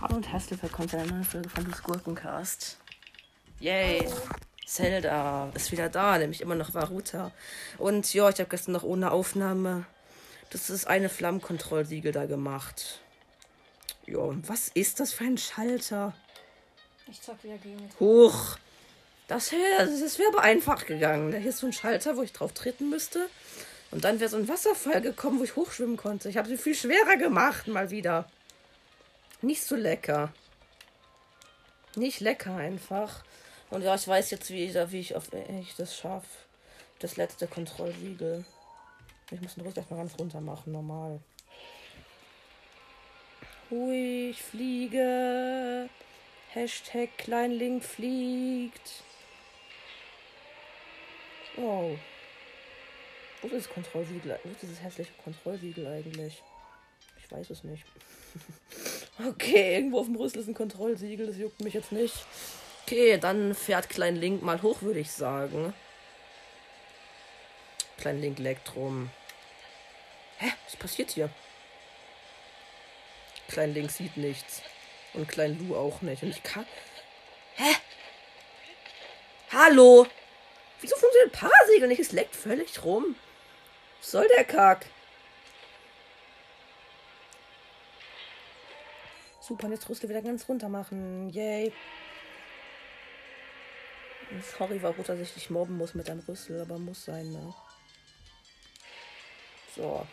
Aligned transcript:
Hallo 0.00 0.16
und 0.16 0.32
herzlich 0.32 0.62
willkommen 0.62 0.88
zu 0.88 0.98
einer 0.98 1.12
neuen 1.12 1.24
Folge 1.24 1.48
von 1.48 1.64
Lu's 1.64 1.82
Gurkencast. 1.82 2.78
Yay! 3.60 4.08
Zelda 4.66 5.50
ist 5.54 5.72
wieder 5.72 5.88
da, 5.88 6.18
nämlich 6.18 6.40
immer 6.40 6.54
noch 6.54 6.74
Varuta. 6.74 7.30
Und 7.78 8.12
ja, 8.14 8.28
ich 8.28 8.38
habe 8.38 8.48
gestern 8.48 8.72
noch 8.72 8.82
ohne 8.82 9.10
Aufnahme 9.10 9.86
das 10.54 10.70
ist 10.70 10.86
eine 10.86 11.08
Flammenkontrollsiegel 11.08 12.12
da 12.12 12.26
gemacht. 12.26 13.00
Ja, 14.06 14.20
was 14.46 14.68
ist 14.68 15.00
das 15.00 15.12
für 15.12 15.24
ein 15.24 15.36
Schalter? 15.36 16.14
Ich 17.10 17.20
zock 17.20 17.42
wieder 17.42 17.58
gegen. 17.58 17.90
Huch! 17.98 18.56
Das 19.26 19.50
wäre 19.50 19.84
das 19.84 20.18
wär 20.18 20.28
aber 20.28 20.42
einfach 20.42 20.86
gegangen. 20.86 21.32
Da 21.32 21.38
hier 21.38 21.50
ist 21.50 21.58
so 21.58 21.66
ein 21.66 21.72
Schalter, 21.72 22.16
wo 22.16 22.22
ich 22.22 22.32
drauf 22.32 22.52
treten 22.52 22.88
müsste. 22.88 23.28
Und 23.94 24.02
dann 24.02 24.18
wäre 24.18 24.28
so 24.28 24.36
ein 24.36 24.48
Wasserfall 24.48 25.00
gekommen, 25.00 25.38
wo 25.38 25.44
ich 25.44 25.54
hochschwimmen 25.54 25.96
konnte. 25.96 26.28
Ich 26.28 26.36
habe 26.36 26.48
sie 26.48 26.58
viel 26.58 26.74
schwerer 26.74 27.16
gemacht, 27.16 27.68
mal 27.68 27.90
wieder. 27.90 28.28
Nicht 29.40 29.62
so 29.62 29.76
lecker. 29.76 30.32
Nicht 31.94 32.18
lecker 32.18 32.56
einfach. 32.56 33.22
Und 33.70 33.82
ja, 33.82 33.94
ich 33.94 34.08
weiß 34.08 34.32
jetzt, 34.32 34.50
wie 34.50 34.64
ich, 34.64 34.74
wie 34.74 34.98
ich, 34.98 35.14
auf, 35.14 35.30
wie 35.30 35.60
ich 35.60 35.76
das 35.76 35.96
schaffe. 35.96 36.26
Das 36.98 37.16
letzte 37.16 37.46
Kontrollsiegel. 37.46 38.44
Ich 39.30 39.40
muss 39.40 39.54
den 39.54 39.64
Rüst 39.64 39.76
erstmal 39.76 40.00
ganz 40.00 40.18
runter 40.18 40.40
machen, 40.40 40.72
normal. 40.72 41.20
Ich 43.70 44.42
fliege. 44.42 45.88
Hashtag 46.50 47.16
Kleinling 47.16 47.80
fliegt. 47.80 49.04
Wow. 51.54 51.96
Wo 53.44 53.48
ist 53.48 53.66
das 53.66 53.74
Kontrollsiegel? 53.74 54.38
Wo 54.42 54.50
ist 54.52 54.62
dieses 54.62 54.82
hässliche 54.82 55.12
Kontrollsiegel 55.22 55.86
eigentlich? 55.86 56.42
Ich 57.22 57.30
weiß 57.30 57.50
es 57.50 57.62
nicht. 57.62 57.84
okay, 59.28 59.74
irgendwo 59.74 60.00
auf 60.00 60.06
dem 60.06 60.16
Rüssel 60.16 60.40
ist 60.40 60.48
ein 60.48 60.54
Kontrollsiegel, 60.54 61.26
das 61.26 61.36
juckt 61.36 61.60
mich 61.60 61.74
jetzt 61.74 61.92
nicht. 61.92 62.14
Okay, 62.82 63.18
dann 63.18 63.54
fährt 63.54 63.90
Klein 63.90 64.16
Link 64.16 64.42
mal 64.42 64.62
hoch, 64.62 64.80
würde 64.80 65.00
ich 65.00 65.12
sagen. 65.12 65.74
Klein 67.98 68.22
Link 68.22 68.38
leckt 68.38 68.74
rum. 68.76 69.10
Hä? 70.38 70.50
Was 70.64 70.76
passiert 70.76 71.10
hier? 71.10 71.28
Klein 73.48 73.74
Link 73.74 73.90
sieht 73.90 74.16
nichts. 74.16 74.62
Und 75.12 75.28
Klein 75.28 75.58
Lu 75.58 75.76
auch 75.76 76.00
nicht. 76.00 76.22
Und 76.22 76.30
ich 76.30 76.42
kann. 76.42 76.64
Hä? 77.56 77.76
Hallo? 79.52 80.06
Wieso 80.80 80.96
funktioniert 80.96 81.32
Parasegel 81.32 81.88
nicht? 81.88 82.00
Es 82.00 82.12
leckt 82.12 82.34
völlig 82.34 82.82
rum. 82.82 83.16
Soll 84.04 84.28
der 84.36 84.44
Kack? 84.44 84.84
Super, 89.40 89.68
jetzt 89.68 89.88
Rüstel 89.88 90.10
wieder 90.10 90.20
ganz 90.20 90.46
runter 90.46 90.68
machen. 90.68 91.30
Yay. 91.30 91.72
Sorry, 94.56 94.82
warum 94.82 95.02
dass 95.04 95.18
ich 95.18 95.32
dich 95.32 95.48
mobben 95.48 95.78
muss 95.78 95.94
mit 95.94 96.06
deinem 96.06 96.20
Rüssel, 96.28 96.60
aber 96.60 96.78
muss 96.78 97.06
sein, 97.06 97.32
ne? 97.32 97.54
So. 99.74 100.06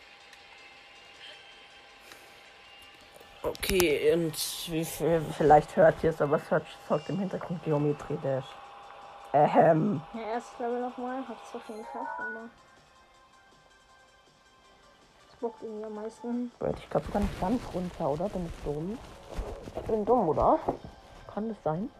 Okay, 3.42 4.12
und 4.14 4.34
wie 4.70 4.84
viel, 4.84 5.22
vielleicht 5.36 5.76
hört 5.76 6.02
ihr 6.02 6.10
es, 6.10 6.20
aber 6.20 6.36
es 6.36 6.50
hört, 6.50 6.66
folgt 6.88 7.10
im 7.10 7.18
Hintergrund 7.18 7.62
Geometrie 7.62 8.18
Dash. 8.22 8.44
Ähm. 9.34 10.00
Ja, 10.14 10.32
erstes 10.32 10.58
Level 10.58 10.80
nochmal. 10.80 11.22
Hab's 11.28 11.50
zwar 11.50 11.60
schon 11.66 11.76
geschafft, 11.76 12.18
aber. 12.18 12.48
Das 15.42 15.50
bockt 15.50 15.62
irgendwie 15.64 15.84
am 15.84 15.94
meisten. 15.96 16.52
Ich 16.78 16.90
glaube 16.90 17.06
sogar 17.06 17.22
nicht 17.22 17.40
ganz 17.40 17.62
runter, 17.74 18.08
oder? 18.10 18.28
Bin 18.28 18.46
ich 18.46 18.64
dumm? 18.64 18.98
Ich 19.74 19.82
bin 19.82 20.04
dumm, 20.04 20.28
oder? 20.28 20.58
Kann 21.34 21.48
das 21.48 21.60
sein? 21.64 21.90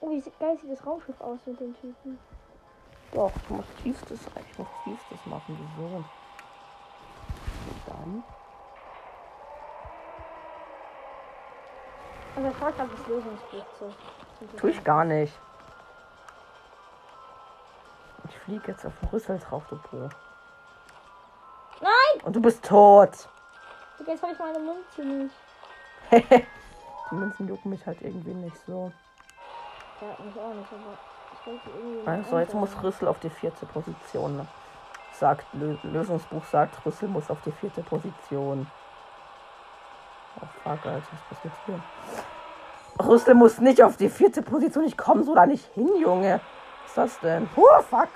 Oh, 0.00 0.10
wie 0.10 0.22
geil 0.38 0.58
sieht 0.60 0.70
das 0.70 0.84
Raumschiff 0.84 1.18
aus 1.22 1.38
mit 1.46 1.58
den 1.58 1.74
Typen. 1.74 2.18
Doch, 3.12 3.32
ich 3.34 3.50
muss 3.50 3.64
tiefstes, 3.82 4.20
ich 4.50 4.58
muss 4.58 4.68
tiefstes 4.84 5.24
machen, 5.24 5.58
wieso? 5.58 6.04
Dann. 7.86 8.22
Also 12.36 12.48
ich 12.50 12.56
frage, 12.56 12.82
ob 12.82 12.90
das 12.90 13.06
Lösungsbuch 13.06 13.64
zu. 13.78 14.56
Tue 14.58 14.70
ich 14.70 14.84
gar 14.84 15.04
nicht. 15.04 15.32
Ich 18.28 18.38
fliege 18.40 18.72
jetzt 18.72 18.84
auf 18.84 18.92
den 19.00 19.08
Rüssel 19.08 19.38
drauf, 19.38 19.62
du 19.70 19.76
Po. 19.76 20.10
Nein! 21.80 22.24
Und 22.24 22.34
du 22.34 22.40
bist 22.40 22.64
tot. 22.64 23.10
Jetzt 24.06 24.22
habe 24.22 24.32
ich 24.32 24.38
meine 24.38 24.58
Münze 24.58 25.02
nicht. 25.02 25.34
Die 27.10 27.14
Münzen 27.14 27.48
jucken 27.48 27.70
mich 27.70 27.84
halt 27.86 28.00
irgendwie 28.02 28.34
nicht 28.34 28.56
so. 28.66 28.92
Ja, 30.00 30.24
mich 30.24 30.38
auch 30.38 30.54
nicht, 30.54 30.68
aber 30.72 30.98
ich 31.32 31.46
wollte 31.46 31.70
irgendwie. 31.70 32.08
Also 32.08 32.38
jetzt 32.38 32.54
muss 32.54 32.82
Rüssel 32.82 33.08
auf 33.08 33.18
die 33.20 33.30
vierte 33.30 33.66
Position. 33.66 34.36
Ne? 34.36 34.46
Sagt 35.12 35.46
Lö 35.54 35.76
Lösungsbuch 35.82 36.44
sagt, 36.44 36.84
Rüssel 36.84 37.08
muss 37.08 37.30
auf 37.30 37.38
die 37.44 37.52
vierte 37.52 37.82
Position. 37.82 38.66
Oh 40.40 40.46
fuck, 40.62 40.86
Alter, 40.86 41.02
was 41.10 41.38
passiert 41.38 41.54
hier? 41.64 41.80
Rüssel 43.06 43.34
muss 43.34 43.58
nicht 43.58 43.82
auf 43.82 43.96
die 43.96 44.08
vierte 44.08 44.42
Position. 44.42 44.84
Ich 44.84 44.96
komme 44.96 45.22
so 45.22 45.34
da 45.34 45.46
nicht 45.46 45.64
hin, 45.74 45.90
Junge. 45.98 46.40
Was 46.82 46.88
ist 46.90 46.96
das 46.98 47.20
denn? 47.20 47.48
Oh, 47.56 47.82
fuck. 47.82 48.08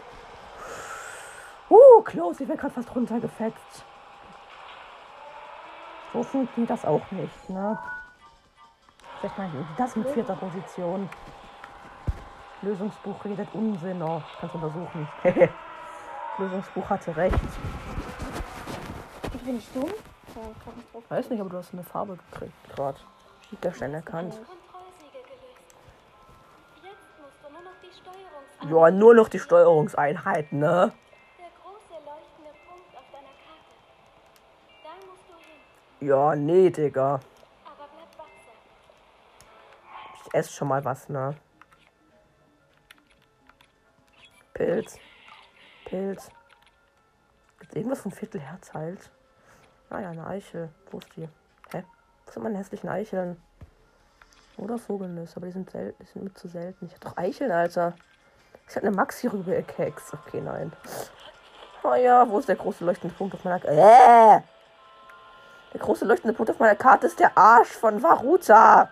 Uh, 1.70 2.03
close. 2.03 2.42
Ich 2.42 2.48
werde 2.48 2.60
gerade 2.60 2.75
fast 2.75 2.94
runtergefetzt. 2.94 3.84
So 6.12 6.22
funktioniert 6.25 6.70
das 6.70 6.84
auch 6.84 7.08
nicht, 7.12 7.48
ne? 7.48 7.78
Vielleicht 9.20 9.38
mal 9.38 9.50
das 9.78 9.94
mit 9.94 10.10
vierter 10.10 10.34
Position. 10.34 11.09
Lösungsbuch 12.62 13.25
redet 13.25 13.48
Unsinn. 13.54 14.03
Oh, 14.03 14.20
kannst 14.41 14.54
untersuchen. 14.54 15.09
Lösungsbuch 16.38 16.91
hatte 16.91 17.16
recht. 17.16 17.38
Ich 19.32 19.41
bin 19.42 19.54
nicht 19.54 19.75
dumm. 19.75 19.91
Ja, 20.34 21.16
Weiß 21.16 21.30
nicht, 21.30 21.41
aber 21.41 21.50
du 21.50 21.56
hast 21.59 21.72
eine 21.72 21.84
Farbe 21.84 22.19
gekriegt 22.30 22.75
gerade. 22.75 22.98
Sieht 23.50 23.62
der 23.62 23.72
schnell 23.72 23.94
erkannt. 23.94 24.38
Ja, 28.69 28.91
nur 28.91 29.14
noch 29.14 29.28
die 29.28 29.38
Steuerungseinheit, 29.38 30.53
ne? 30.53 30.92
Ja, 36.10 36.34
nee, 36.34 36.71
Digga. 36.71 37.21
Ich 40.16 40.34
esse 40.34 40.50
schon 40.50 40.66
mal 40.66 40.84
was, 40.84 41.09
ne? 41.09 41.37
Pilz. 44.53 44.98
Pilz. 45.84 46.28
Gibt 47.60 47.76
irgendwas 47.76 48.00
vom 48.00 48.10
Viertelherz 48.10 48.75
heilt? 48.75 49.09
Ah 49.88 50.00
ja, 50.00 50.10
eine 50.10 50.26
Eichel. 50.26 50.71
Wo 50.91 50.98
ist 50.98 51.15
die? 51.15 51.28
Hä? 51.71 51.84
Wo 52.27 52.32
sind 52.32 52.42
meine 52.42 52.59
hässlichen 52.59 52.88
Eicheln? 52.88 53.41
Oder 54.56 54.78
Vogelnüsse, 54.78 55.37
aber 55.37 55.47
die 55.47 55.53
sind, 55.53 55.71
sel 55.71 55.94
die 56.00 56.06
sind 56.06 56.25
mit 56.25 56.37
zu 56.37 56.48
selten. 56.48 56.87
Ich 56.87 56.94
hab 56.94 57.03
doch 57.03 57.16
Eicheln, 57.19 57.53
Alter. 57.53 57.94
Ich 58.69 58.75
hab 58.75 58.82
eine 58.82 58.97
Maxi-Rübe-Keks. 58.97 60.15
Okay, 60.15 60.41
nein. 60.41 60.72
Oh 61.84 61.94
ja, 61.94 62.28
wo 62.28 62.41
ist 62.41 62.48
der 62.48 62.56
große 62.56 62.84
leuchtende 62.84 63.15
Punkt 63.15 63.37
auf 63.37 63.44
meiner? 63.44 63.65
Äh! 63.65 64.41
Der 65.72 65.81
große 65.81 66.04
leuchtende 66.04 66.34
Punkt 66.34 66.50
auf 66.50 66.58
meiner 66.58 66.75
Karte 66.75 67.06
ist 67.06 67.20
der 67.20 67.36
Arsch 67.36 67.69
von 67.69 68.03
Varuta. 68.03 68.91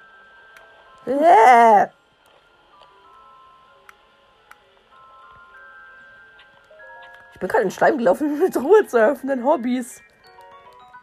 Äh! 1.06 1.86
Ich 7.32 7.40
bin 7.40 7.48
gerade 7.48 7.64
in 7.64 7.70
Schleim 7.70 7.98
gelaufen, 7.98 8.38
mit 8.40 8.56
Ruhe 8.56 8.86
zu 8.86 8.98
öffnen. 8.98 9.44
Hobbys. 9.44 10.02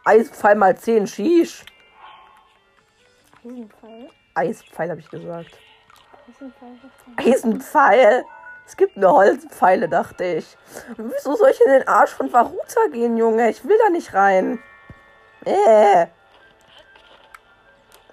Eispfeil 0.06 0.56
mal 0.56 0.78
10, 0.78 1.08
Shish. 1.08 1.66
Eisenpfeil? 3.44 4.10
Eispfeil 4.34 4.90
habe 4.90 5.00
ich 5.00 5.10
gesagt. 5.10 5.58
Eisenpfeil? 6.28 6.78
Eisenpfeil. 7.18 8.26
Es 8.68 8.76
gibt 8.76 8.98
nur 8.98 9.14
Holzpfeile, 9.14 9.88
dachte 9.88 10.24
ich. 10.24 10.58
Wieso 10.98 11.36
soll 11.36 11.52
ich 11.52 11.62
in 11.62 11.72
den 11.72 11.88
Arsch 11.88 12.12
von 12.12 12.34
Varuta 12.34 12.88
gehen, 12.92 13.16
Junge? 13.16 13.50
Ich 13.50 13.64
will 13.64 13.78
da 13.78 13.90
nicht 13.90 14.14
rein. 14.14 14.60
Äh. 15.46 16.08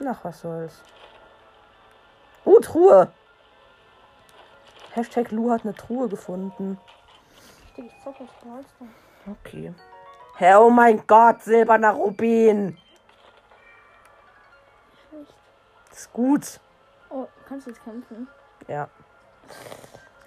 Ach, 0.06 0.24
was 0.24 0.40
soll's. 0.40 0.82
Oh, 2.44 2.58
Truhe. 2.60 3.12
Hashtag 4.94 5.30
Lu 5.30 5.50
hat 5.50 5.64
eine 5.64 5.74
Truhe 5.74 6.08
gefunden. 6.08 6.78
Okay. 9.26 9.72
Hä, 10.36 10.54
oh 10.56 10.70
mein 10.70 11.06
Gott, 11.06 11.42
silberner 11.42 11.92
Rubin. 11.92 12.76
Ist 15.90 16.12
gut. 16.12 16.60
Oh, 17.10 17.28
kannst 17.46 17.66
du 17.66 17.70
jetzt 17.70 17.84
kämpfen? 17.84 18.28
Ja. 18.66 18.88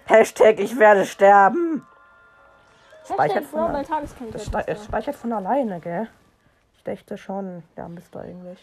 Hashtag 0.06 0.58
ich 0.58 0.78
werde 0.78 1.04
sterben. 1.04 1.86
Speichert 3.04 3.44
Hashtag 3.44 4.08
von, 4.08 4.62
es 4.66 4.84
speichert 4.84 5.16
von 5.16 5.32
alleine, 5.32 5.80
gell? 5.80 6.08
Ich 6.92 7.00
dachte 7.00 7.18
schon, 7.18 7.62
ja, 7.76 7.88
müsste 7.88 8.20
eigentlich. 8.20 8.58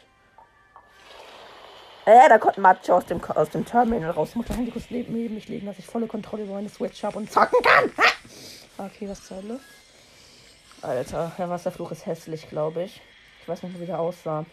Äh, 2.06 2.28
da 2.28 2.38
kommt 2.38 2.58
Macho 2.58 2.98
aus 2.98 3.06
dem, 3.06 3.24
aus 3.24 3.50
dem 3.50 3.66
Terminal 3.66 4.12
raus. 4.12 4.30
Ich 4.30 4.36
muss 4.36 4.50
mein 4.50 4.58
Handy 4.58 4.72
kurz 4.72 4.86
neben 4.90 5.34
mich 5.34 5.48
legen, 5.48 5.66
dass 5.66 5.80
ich 5.80 5.86
volle 5.86 6.08
Kontrolle 6.08 6.44
über 6.44 6.54
meine 6.54 6.70
Switch 6.70 7.04
habe 7.04 7.18
und 7.18 7.32
zocken 7.32 7.60
kann. 7.64 7.92
Ha! 7.98 8.86
Okay, 8.86 9.08
was 9.08 9.24
zur 9.24 9.38
Hölle? 9.38 9.60
Alter, 10.82 11.32
der 11.38 11.50
Wasserfluch 11.50 11.92
ist 11.92 12.06
hässlich, 12.06 12.50
glaube 12.50 12.84
ich. 12.84 13.02
Ich 13.42 13.48
weiß 13.48 13.64
nicht, 13.64 13.80
wie 13.80 13.86
der 13.86 14.00
aussah. 14.00 14.46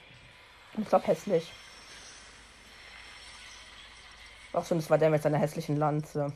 Ich 0.79 0.89
glaube, 0.89 1.07
hässlich. 1.09 1.51
Auch 4.53 4.65
schon, 4.65 4.79
das 4.79 4.91
war 4.91 4.99
der 4.99 5.11
mit 5.11 5.23
seiner 5.23 5.39
hässlichen 5.39 5.77
Lanze. 5.77 6.33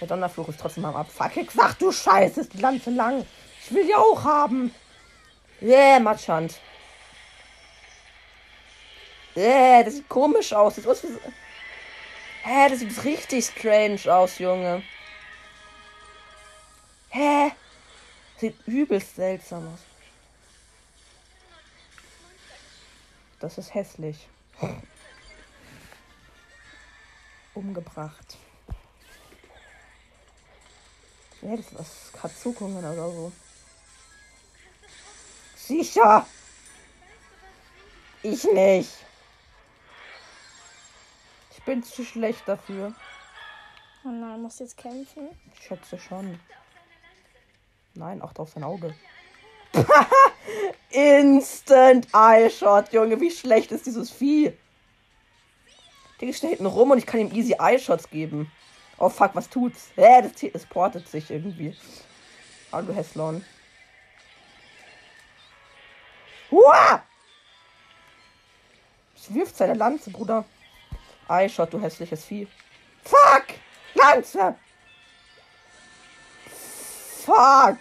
Der 0.00 0.08
Donnerfluch 0.08 0.48
ist 0.48 0.60
trotzdem 0.60 0.84
am 0.84 0.96
Abfuck. 0.96 1.36
Ich 1.36 1.50
sag, 1.52 1.78
du 1.78 1.92
Scheiße, 1.92 2.40
ist 2.40 2.52
die 2.52 2.60
Lanze 2.60 2.90
lang. 2.90 3.24
Ich 3.62 3.72
will 3.72 3.86
die 3.86 3.94
auch 3.94 4.24
haben. 4.24 4.74
Yeah, 5.60 5.98
Matschhand. 5.98 6.60
Yeah, 9.36 9.82
das 9.82 9.94
sieht 9.94 10.08
komisch 10.08 10.52
aus. 10.52 10.76
Das, 10.76 11.04
ist 11.04 11.20
Hä, 12.42 12.68
das 12.68 12.80
sieht 12.80 13.04
richtig 13.04 13.46
strange 13.46 14.00
aus, 14.12 14.38
Junge. 14.38 14.82
Hä? 17.08 17.52
Sieht 18.36 18.66
übelst 18.66 19.16
seltsam 19.16 19.66
aus. 19.72 19.80
Das 23.40 23.56
ist 23.56 23.72
hässlich. 23.72 24.28
Umgebracht. 27.54 28.36
Ja, 31.40 31.56
das 31.56 31.66
ist 31.66 31.78
was 31.78 32.12
Katzukungen 32.12 32.78
oder 32.78 33.10
so. 33.10 33.32
Sicher! 35.66 36.26
Ich 38.22 38.44
nicht. 38.44 38.90
Ich 41.52 41.62
bin 41.64 41.82
zu 41.82 42.04
schlecht 42.04 42.42
dafür. 42.46 42.94
Oh 44.04 44.08
nein, 44.10 44.42
muss 44.42 44.58
jetzt 44.58 44.76
kämpfen. 44.76 45.28
Ich 45.54 45.66
schätze 45.66 45.98
schon. 45.98 46.38
Nein, 47.94 48.20
acht 48.22 48.38
auf 48.38 48.50
sein 48.50 48.64
Auge. 48.64 48.94
Instant 50.90 52.08
Eye 52.12 52.50
Shot, 52.50 52.92
Junge. 52.92 53.20
Wie 53.20 53.30
schlecht 53.30 53.72
ist 53.72 53.86
dieses 53.86 54.10
Vieh? 54.10 54.52
Der 56.20 56.32
steht 56.32 56.50
hinten 56.50 56.66
rum 56.66 56.90
und 56.90 56.98
ich 56.98 57.06
kann 57.06 57.20
ihm 57.20 57.32
easy 57.32 57.54
Eye 57.58 57.78
Shots 57.78 58.08
geben. 58.10 58.50
Oh 58.98 59.08
fuck, 59.08 59.34
was 59.34 59.48
tut's? 59.48 59.90
Hä, 59.96 60.22
das, 60.22 60.32
Tier- 60.34 60.52
das 60.52 60.66
portet 60.66 61.08
sich 61.08 61.30
irgendwie. 61.30 61.76
Hallo, 62.70 62.92
Heslon. 62.92 63.44
Uah! 66.54 67.02
Es 69.16 69.34
wirft 69.34 69.56
seine 69.56 69.74
Lanze, 69.74 70.10
Bruder. 70.10 70.44
Eye 71.28 71.48
Shot, 71.48 71.72
du 71.72 71.80
hässliches 71.80 72.24
Vieh. 72.24 72.46
Fuck! 73.02 73.46
Lanze! 73.94 74.54
Fuck! 77.24 77.78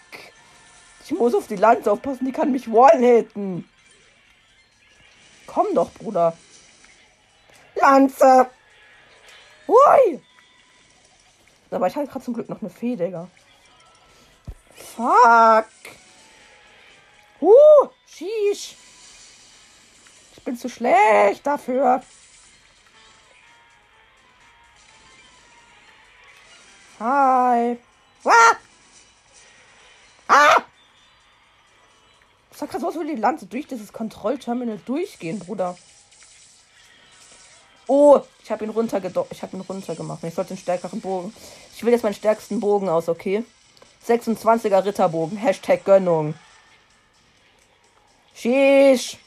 Ich 1.04 1.12
muss 1.12 1.36
auf 1.36 1.48
die 1.48 1.58
Lanze 1.58 1.92
aufpassen, 1.92 2.26
die 2.26 2.32
kann 2.32 2.52
mich 2.52 2.68
one-hitten. 2.68 3.70
Komm 5.46 5.68
doch, 5.76 5.92
Bruder. 5.92 6.36
Lanze! 7.76 8.50
Hui! 9.68 10.22
Aber 11.70 11.88
ich 11.88 11.96
hatte 11.96 12.08
gerade 12.08 12.26
zum 12.26 12.34
Glück 12.34 12.50
noch 12.50 12.62
eine 12.62 12.70
Fee, 12.70 12.96
Digga. 12.96 13.28
Fuck! 14.76 15.68
Uh, 17.44 17.90
sheesh. 18.06 18.76
Ich 20.38 20.44
bin 20.46 20.56
zu 20.56 20.70
schlecht 20.70 21.46
dafür. 21.46 22.02
Hi. 27.02 27.78
Ah! 28.24 28.56
Ah! 30.30 30.64
Das 32.50 32.60
sah 32.60 32.68
krass 32.68 32.82
aus, 32.82 32.98
wie 32.98 33.14
die 33.14 33.20
Lanze 33.20 33.46
durch 33.46 33.68
dieses 33.68 33.92
Kontrollterminal 33.92 34.80
durchgehen, 34.86 35.40
Bruder. 35.40 35.78
Oh, 37.88 38.22
ich 38.42 38.52
habe 38.52 38.64
ihn 38.64 38.70
runtergedo 38.70 39.28
ich 39.30 39.42
habe 39.42 39.58
ihn 39.58 39.62
runtergemacht. 39.62 40.24
Ich 40.24 40.34
sollte 40.34 40.52
einen 40.52 40.60
stärkeren 40.60 41.02
Bogen. 41.02 41.36
Ich 41.76 41.84
will 41.84 41.92
jetzt 41.92 42.04
meinen 42.04 42.14
stärksten 42.14 42.62
Bogen 42.62 42.88
aus, 42.88 43.10
okay? 43.10 43.44
26er 44.08 44.86
Ritterbogen. 44.86 45.38
Hashtag 45.38 45.84
Gönnung. 45.84 46.36
Sheesh. 48.34 49.18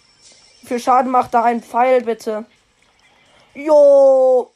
Wie 0.61 0.67
viel 0.67 0.81
Schaden 0.81 1.11
macht 1.11 1.35
da 1.35 1.44
ein 1.44 1.62
Pfeil, 1.62 2.03
bitte? 2.03 2.44
Jo. 3.55 4.53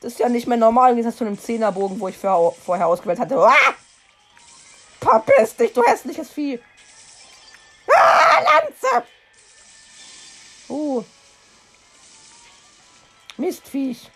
Das 0.00 0.12
ist 0.12 0.18
ja 0.18 0.28
nicht 0.28 0.46
mehr 0.46 0.56
normal. 0.56 0.90
Im 0.90 0.96
Gegensatz 0.96 1.18
zu 1.18 1.24
einem 1.24 1.38
Zehnerbogen, 1.38 2.00
wo 2.00 2.08
ich 2.08 2.16
vor, 2.16 2.54
vorher 2.54 2.86
ausgewählt 2.86 3.18
hatte. 3.18 3.36
Ah! 3.36 3.74
Verpiss 5.00 5.56
dich, 5.56 5.72
du 5.72 5.82
hässliches 5.82 6.30
Vieh. 6.30 6.60
Ah, 7.92 8.40
Lanze. 8.42 9.06
Uh. 10.68 11.02
Mistviech. 13.36 14.10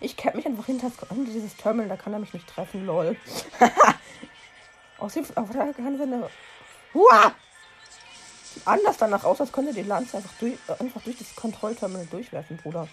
Ich 0.00 0.16
kämpfe 0.16 0.36
mich 0.36 0.46
einfach 0.46 0.66
hinter, 0.66 0.92
dieses 1.10 1.56
Terminal, 1.56 1.88
da 1.88 1.96
kann 1.96 2.12
er 2.12 2.20
mich 2.20 2.32
nicht 2.32 2.46
treffen, 2.46 2.86
lol. 2.86 3.16
Außerdem, 4.98 5.30
aber 5.34 5.52
da 5.52 5.72
kann 5.72 5.98
seine. 5.98 6.30
Hua! 6.94 7.24
Sieht 7.24 7.47
anders 8.68 8.96
danach 8.98 9.24
aus, 9.24 9.40
als 9.40 9.52
könnte 9.52 9.72
die 9.72 9.82
Lanze 9.82 10.18
einfach 10.18 10.32
durch, 10.38 10.54
äh, 10.68 10.80
einfach 10.80 11.02
durch 11.02 11.18
das 11.18 11.34
Kontrollterminal 11.34 12.06
durchwerfen, 12.06 12.58
Bruder. 12.58 12.88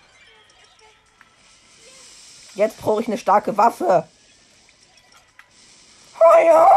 Jetzt 2.55 2.77
brauche 2.77 3.01
ich 3.01 3.07
eine 3.07 3.17
starke 3.17 3.57
Waffe. 3.57 4.07
Heuer! 6.19 6.71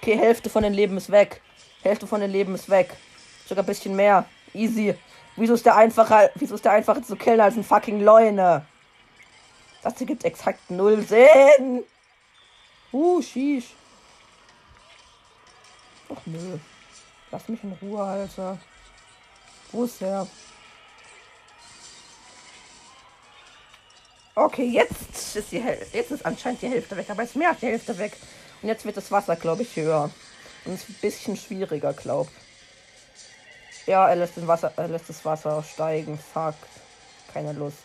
Okay, 0.00 0.18
Hälfte 0.18 0.50
von 0.50 0.62
den 0.62 0.74
Leben 0.74 0.96
ist 0.96 1.10
weg. 1.10 1.40
Hälfte 1.82 2.06
von 2.06 2.20
den 2.20 2.30
Leben 2.30 2.54
ist 2.54 2.68
weg. 2.68 2.96
Sogar 3.48 3.64
ein 3.64 3.66
bisschen 3.66 3.96
mehr. 3.96 4.26
Easy. 4.52 4.94
Wieso 5.36 5.54
ist 5.54 5.66
der 5.66 5.76
einfacher, 5.76 6.30
wieso 6.34 6.54
ist 6.54 6.64
der 6.64 6.72
einfacher 6.72 7.02
zu 7.02 7.16
killen 7.16 7.40
als 7.40 7.56
ein 7.56 7.64
fucking 7.64 8.00
Leune? 8.00 8.64
Das 9.82 9.98
hier 9.98 10.06
gibt 10.06 10.24
exakt 10.24 10.70
null 10.70 11.02
Sinn. 11.02 11.84
Uh, 12.92 13.20
sheesh. 13.20 13.74
Ach 16.08 16.20
nö. 16.26 16.58
Lass 17.30 17.48
mich 17.48 17.62
in 17.64 17.72
Ruhe, 17.82 18.02
Alter. 18.02 18.58
Wo 19.72 19.84
ist 19.84 20.00
der? 20.00 20.26
Okay, 24.34 24.66
jetzt 24.66 25.34
ist 25.34 25.50
die 25.50 25.60
Häl 25.60 25.84
jetzt 25.92 26.10
ist 26.10 26.24
anscheinend 26.24 26.60
die 26.60 26.68
Hälfte 26.68 26.96
weg, 26.96 27.08
aber 27.08 27.22
es 27.22 27.30
ist 27.30 27.36
mehr 27.36 27.48
als 27.48 27.60
die 27.60 27.66
Hälfte 27.68 27.96
weg. 27.98 28.12
Und 28.62 28.68
jetzt 28.68 28.84
wird 28.84 28.96
das 28.96 29.10
Wasser, 29.10 29.34
glaube 29.34 29.62
ich, 29.62 29.74
höher. 29.76 30.10
Und 30.64 30.74
es 30.74 30.82
ist 30.82 30.90
ein 30.90 30.96
bisschen 31.00 31.36
schwieriger, 31.36 31.92
glaub. 31.92 32.28
Ja, 33.86 34.08
er 34.08 34.16
lässt, 34.16 34.36
den 34.36 34.46
Wasser, 34.46 34.72
er 34.76 34.88
lässt 34.88 35.08
das 35.08 35.24
Wasser 35.24 35.62
steigen. 35.62 36.18
Fuck. 36.18 36.54
Keine 37.32 37.52
Lust. 37.52 37.78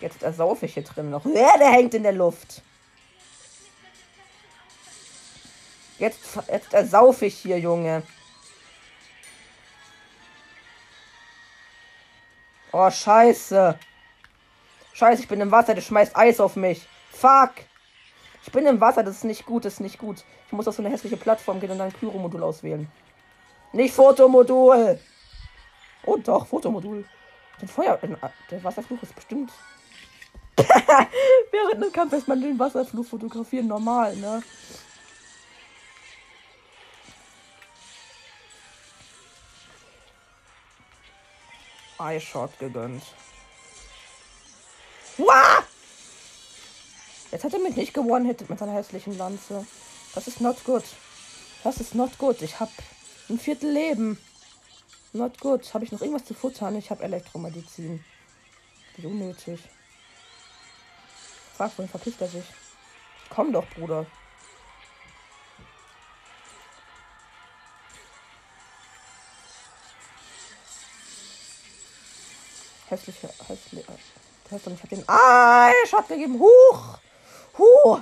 Jetzt 0.00 0.22
ersaufe 0.22 0.66
ich 0.66 0.74
hier 0.74 0.84
drin 0.84 1.10
noch. 1.10 1.24
Ja, 1.24 1.56
der 1.58 1.70
hängt 1.70 1.94
in 1.94 2.02
der 2.02 2.12
Luft. 2.12 2.62
Jetzt, 5.98 6.20
jetzt 6.50 6.74
ersaufe 6.74 7.26
ich 7.26 7.36
hier, 7.36 7.58
Junge. 7.58 8.02
Oh, 12.72 12.90
scheiße. 12.90 13.78
Scheiße, 14.92 15.22
ich 15.22 15.28
bin 15.28 15.40
im 15.40 15.50
Wasser, 15.50 15.74
der 15.74 15.82
schmeißt 15.82 16.16
Eis 16.16 16.40
auf 16.40 16.56
mich. 16.56 16.86
Fuck. 17.10 17.52
Ich 18.44 18.52
bin 18.52 18.66
im 18.66 18.80
Wasser, 18.80 19.02
das 19.02 19.16
ist 19.18 19.24
nicht 19.24 19.46
gut, 19.46 19.64
das 19.64 19.74
ist 19.74 19.80
nicht 19.80 19.98
gut. 19.98 20.24
Ich 20.46 20.52
muss 20.52 20.68
auf 20.68 20.74
so 20.74 20.82
eine 20.82 20.90
hässliche 20.90 21.16
Plattform 21.16 21.60
gehen 21.60 21.70
und 21.70 21.78
dann 21.78 21.92
Pyro-Modul 21.92 22.42
auswählen. 22.42 22.88
Nicht 23.72 23.94
Fotomodul. 23.94 24.98
Oh 26.04 26.16
doch, 26.16 26.46
Fotomodul. 26.46 27.04
Den 27.60 27.68
Feuer. 27.68 27.98
Der 28.50 28.64
Wasserfluch 28.64 29.02
ist 29.02 29.14
bestimmt. 29.14 29.52
Während 30.56 31.82
des 31.82 31.92
Kampfes 31.92 32.20
ist 32.20 32.28
man 32.28 32.40
den 32.40 32.58
Wasserfluch 32.58 33.06
fotografieren 33.06 33.68
normal, 33.68 34.14
ne? 34.16 34.42
Eye-Shot 41.98 42.58
gegönnt. 42.58 43.02
Wah! 45.18 45.64
Jetzt 47.30 47.44
hat 47.44 47.52
er 47.52 47.60
mich 47.60 47.76
nicht 47.76 47.94
gewonnen-hittet 47.94 48.48
mit 48.48 48.58
seiner 48.58 48.72
hässlichen 48.72 49.16
Lanze. 49.18 49.66
Das 50.14 50.28
ist 50.28 50.40
not 50.40 50.62
good. 50.64 50.84
Das 51.62 51.78
ist 51.78 51.94
not 51.94 52.18
good. 52.18 52.42
Ich 52.42 52.60
hab 52.60 52.70
ein 53.28 53.38
Viertel 53.38 53.72
Leben. 53.72 54.18
Not 55.12 55.40
good. 55.40 55.72
Habe 55.74 55.84
ich 55.84 55.92
noch 55.92 56.00
irgendwas 56.00 56.24
zu 56.24 56.34
futtern? 56.34 56.76
Ich 56.76 56.90
habe 56.90 57.02
Elektromedizin. 57.02 58.04
Wie 58.96 59.06
unnötig. 59.06 59.60
Frag, 61.56 61.76
wohin 61.76 61.88
verpisst 61.88 62.20
er 62.20 62.28
sich? 62.28 62.44
Komm 63.30 63.52
doch, 63.52 63.66
Bruder. 63.70 64.06
Hässliche, 72.94 73.28
hässliche. 73.48 73.92
Test 74.48 74.66
und 74.68 74.74
ich 74.74 74.82
hab 74.82 74.88
den 74.88 75.04
Eishot 75.08 76.06
gegeben. 76.06 76.38
Huch! 76.38 76.98
Huh! 77.58 78.00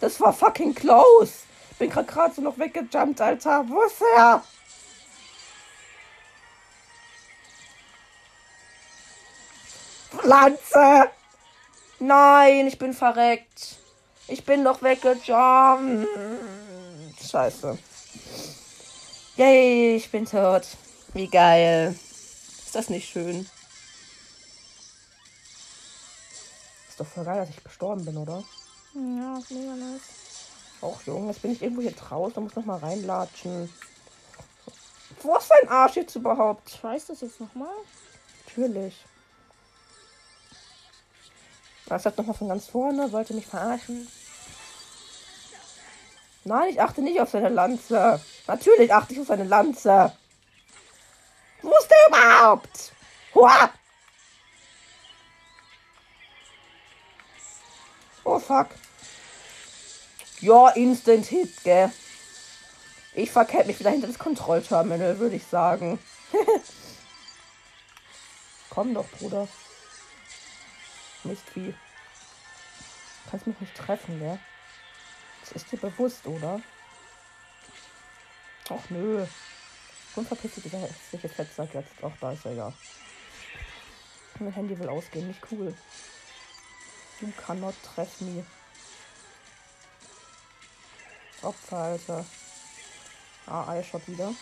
Das 0.00 0.20
war 0.20 0.32
fucking 0.32 0.74
close. 0.74 1.32
Bin 1.78 1.88
grad 1.88 2.08
gerade 2.08 2.34
so 2.34 2.42
noch 2.42 2.58
weggejumpt, 2.58 3.20
Alter. 3.20 3.64
Wo 3.68 3.82
ist 3.82 4.02
er? 4.16 4.42
Pflanze! 10.16 11.10
Nein, 12.00 12.66
ich 12.66 12.76
bin 12.76 12.94
verreckt. 12.94 13.76
Ich 14.26 14.44
bin 14.44 14.64
doch 14.64 14.82
weggejumpt. 14.82 16.08
Scheiße. 17.30 17.78
Yay, 19.36 19.94
ich 19.94 20.10
bin 20.10 20.26
tot. 20.26 20.66
Wie 21.14 21.28
geil. 21.28 21.96
Ist 22.64 22.74
das 22.74 22.88
nicht 22.88 23.08
schön? 23.08 23.48
Ist 26.98 27.06
doch 27.06 27.14
voll 27.14 27.24
geil, 27.26 27.38
dass 27.38 27.50
ich 27.50 27.62
gestorben 27.62 28.04
bin, 28.04 28.16
oder? 28.16 28.42
Ja, 28.92 29.38
ist 29.38 29.52
mega 29.52 29.76
nice. 29.76 30.00
Auch 30.80 31.00
Junge, 31.02 31.28
jetzt 31.28 31.42
bin 31.42 31.52
ich 31.52 31.62
irgendwo 31.62 31.80
hier 31.80 31.92
draußen, 31.92 32.42
muss 32.42 32.56
noch 32.56 32.64
mal 32.64 32.78
reinlatschen. 32.78 33.72
Wo 35.22 35.36
ist 35.36 35.48
dein 35.48 35.68
Arsch 35.68 35.94
jetzt 35.94 36.16
überhaupt? 36.16 36.68
Ich 36.68 36.82
weiß 36.82 37.06
das 37.06 37.20
jetzt 37.20 37.38
nochmal. 37.38 37.72
Natürlich. 38.44 38.96
Das 41.86 42.04
hat 42.04 42.18
nochmal 42.18 42.34
von 42.34 42.48
ganz 42.48 42.66
vorne, 42.66 43.12
wollte 43.12 43.32
mich 43.32 43.46
verarschen. 43.46 44.08
Nein, 46.42 46.70
ich 46.70 46.82
achte 46.82 47.00
nicht 47.00 47.20
auf 47.20 47.30
seine 47.30 47.50
Lanze. 47.50 48.20
Natürlich 48.48 48.92
achte 48.92 49.12
ich 49.12 49.20
auf 49.20 49.28
seine 49.28 49.44
Lanze. 49.44 50.12
Wo 51.62 51.70
ist 51.70 51.88
der 51.88 52.08
überhaupt? 52.08 52.92
Hua! 53.36 53.70
Fuck. 58.48 58.68
Ja, 60.40 60.70
Instant 60.70 61.26
Hit, 61.26 61.62
gell? 61.64 61.92
Ich 63.14 63.30
verkehrt 63.30 63.66
mich 63.66 63.78
wieder 63.78 63.90
hinter 63.90 64.06
das 64.06 64.18
Kontrollterminal, 64.18 65.18
würde 65.18 65.36
ich 65.36 65.44
sagen. 65.44 65.98
Komm 68.70 68.94
doch, 68.94 69.06
Bruder. 69.10 69.48
Mistvieh. 71.24 71.74
Kannst 73.30 73.46
mich 73.46 73.60
nicht 73.60 73.76
treffen, 73.76 74.18
gell? 74.18 74.38
Das 75.40 75.52
ist 75.52 75.70
dir 75.70 75.78
bewusst, 75.78 76.26
oder? 76.26 76.60
Ach 78.70 78.90
nö. 78.90 79.26
Und 80.14 80.26
verpiss 80.26 80.54
dich 80.54 80.64
dieser 80.64 80.78
hässliche 80.78 81.28
Fettsack 81.28 81.74
jetzt. 81.74 81.92
Ach, 82.02 82.12
da 82.20 82.32
ist 82.32 82.46
er 82.46 82.54
ja. 82.54 82.72
Mein 84.38 84.52
Handy 84.52 84.78
will 84.78 84.88
ausgehen, 84.88 85.26
nicht 85.26 85.42
cool. 85.50 85.74
You 87.20 87.32
cannot 87.44 87.74
treff 87.82 88.20
me. 88.20 88.44
Opfer, 91.42 91.76
Alter. 91.76 92.24
Ah, 93.46 93.68
Eishot 93.70 94.06
wieder. 94.06 94.32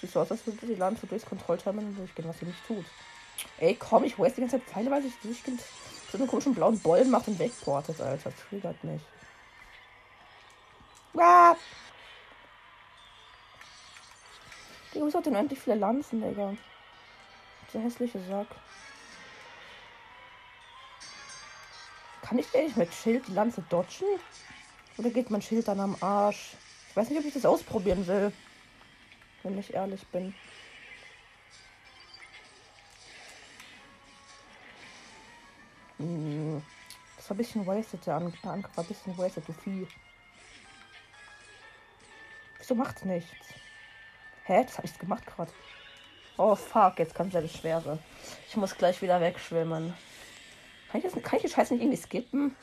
Sieht 0.00 0.10
so 0.10 0.20
aus, 0.20 0.30
als 0.30 0.46
würde 0.46 0.66
die 0.66 0.74
Lanze 0.74 1.06
durchs 1.06 1.26
Kontrollterminal 1.26 1.92
durchgehen, 1.94 2.28
was 2.28 2.38
sie 2.38 2.46
nicht 2.46 2.66
tut. 2.66 2.84
Ey, 3.58 3.74
komm, 3.74 4.04
ich 4.04 4.18
waste 4.18 4.36
die 4.36 4.40
ganze 4.42 4.58
Zeit 4.58 4.68
Pfeile, 4.68 4.90
weil 4.90 5.04
ich 5.04 5.14
durchgeht. 5.22 5.60
So 6.10 6.18
einen 6.18 6.26
komischen 6.26 6.54
blauen 6.54 6.78
Bollen 6.80 7.10
macht 7.10 7.28
und 7.28 7.38
wegportet, 7.38 8.00
Alter. 8.00 8.32
Triggert 8.36 8.82
mich. 8.84 9.00
Ah! 11.18 11.56
Digga, 14.94 15.06
wieso 15.06 15.18
hat 15.18 15.26
denn 15.26 15.34
endlich 15.34 15.58
viele 15.58 15.76
Lanzen, 15.76 16.20
Digga? 16.20 16.54
Dieser 17.68 17.84
hässliche 17.84 18.20
Sack. 18.24 18.48
Kann 22.22 22.38
ich 22.38 22.46
eigentlich 22.54 22.76
mit 22.76 22.94
Schild 22.94 23.26
die 23.28 23.32
Lanze 23.32 23.62
dodgen? 23.68 24.06
Oder 24.96 25.10
geht 25.10 25.30
mein 25.30 25.42
Schild 25.42 25.68
dann 25.68 25.80
am 25.80 25.96
Arsch? 26.00 26.54
Ich 26.88 26.96
weiß 26.96 27.10
nicht, 27.10 27.18
ob 27.18 27.24
ich 27.26 27.34
das 27.34 27.44
ausprobieren 27.44 28.06
will. 28.06 28.32
Wenn 29.42 29.58
ich 29.58 29.74
ehrlich 29.74 30.06
bin. 30.08 30.34
Hm, 35.98 36.62
Das 37.16 37.30
war 37.30 37.34
ein 37.34 37.38
bisschen 37.38 37.66
wasted, 37.66 38.04
der 38.06 38.16
An- 38.16 38.32
der 38.42 38.50
Angriff 38.50 38.76
war 38.76 38.84
ein 38.84 38.88
bisschen 38.88 39.16
wasted, 39.18 39.46
du 39.46 39.52
Vieh. 39.52 39.86
Wieso 42.58 42.74
macht's 42.74 43.04
nichts? 43.04 43.30
Hä? 44.44 44.64
Das 44.64 44.78
hab 44.78 44.84
ich 44.84 44.98
gemacht 44.98 45.24
gerade. 45.26 45.52
Oh 46.36 46.54
fuck, 46.56 46.98
jetzt 46.98 47.14
kommt 47.14 47.32
ja 47.34 47.40
das 47.40 47.52
Schwere. 47.56 47.98
Ich 48.48 48.56
muss 48.56 48.76
gleich 48.76 49.00
wieder 49.02 49.20
wegschwimmen. 49.20 49.94
Kann 50.92 51.00
ich, 51.00 51.10
das, 51.10 51.22
kann 51.22 51.36
ich 51.38 51.42
die 51.42 51.48
Scheiße 51.48 51.72
nicht 51.72 51.82
irgendwie 51.82 52.02
skippen? 52.02 52.54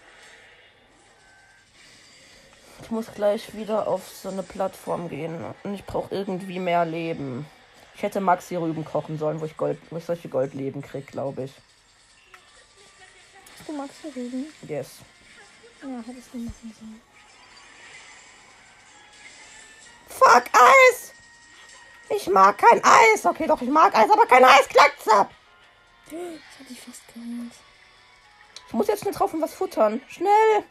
Ich 2.83 2.91
muss 2.91 3.07
gleich 3.15 3.55
wieder 3.55 3.87
auf 3.87 4.07
so 4.07 4.29
eine 4.29 4.43
Plattform 4.43 5.09
gehen. 5.09 5.43
Und 5.63 5.73
ich 5.73 5.83
brauche 5.83 6.13
irgendwie 6.13 6.59
mehr 6.59 6.85
Leben. 6.85 7.47
Ich 7.95 8.03
hätte 8.03 8.21
Maxi 8.21 8.55
Rüben 8.55 8.85
kochen 8.85 9.17
sollen, 9.17 9.41
wo 9.41 9.45
ich 9.45 9.57
Gold, 9.57 9.79
wo 9.89 9.97
ich 9.97 10.05
solche 10.05 10.29
Goldleben 10.29 10.83
krieg, 10.83 11.07
glaube 11.07 11.45
ich. 11.45 11.53
Du 13.65 13.73
magst 13.73 13.97
Rüben? 14.15 14.45
Yes. 14.67 14.99
Ja, 15.81 15.87
hättest 16.05 16.31
du 16.31 16.37
machen 16.37 16.75
sollen. 16.79 17.01
Fuck 20.07 20.43
Eis! 20.53 21.13
Ich 22.15 22.27
mag 22.27 22.59
kein 22.59 22.79
Eis. 22.83 23.25
Okay, 23.25 23.47
doch, 23.47 23.61
ich 23.61 23.69
mag 23.69 23.95
Eis, 23.97 24.11
aber 24.11 24.27
kein 24.27 24.45
Eisklatzer. 24.45 25.29
Das 26.05 26.13
hatte 26.59 26.73
ich 26.73 26.79
fast 26.79 27.01
geholt. 27.07 27.68
Ich 28.69 28.73
muss 28.73 28.87
jetzt 28.87 29.01
schnell 29.01 29.15
drauf 29.15 29.33
und 29.33 29.41
was 29.41 29.55
futtern. 29.55 29.99
Schnell. 30.07 30.63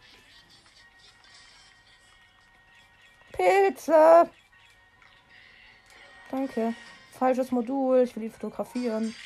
Pilze. 3.33 4.31
Danke. 6.31 6.75
Falsches 7.19 7.51
Modul. 7.51 8.05
Ich 8.05 8.15
will 8.15 8.23
ihn 8.23 8.31
fotografieren. 8.31 9.17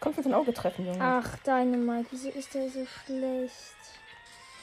Du 0.00 0.10
mit 0.10 0.24
dem 0.26 0.34
Auge 0.34 0.54
treffen, 0.54 0.86
Junge? 0.86 1.00
Ach, 1.02 1.36
deine 1.42 1.76
Mike, 1.76 2.06
wieso 2.12 2.28
ist 2.28 2.54
der 2.54 2.70
so 2.70 2.86
schlecht? 2.86 3.74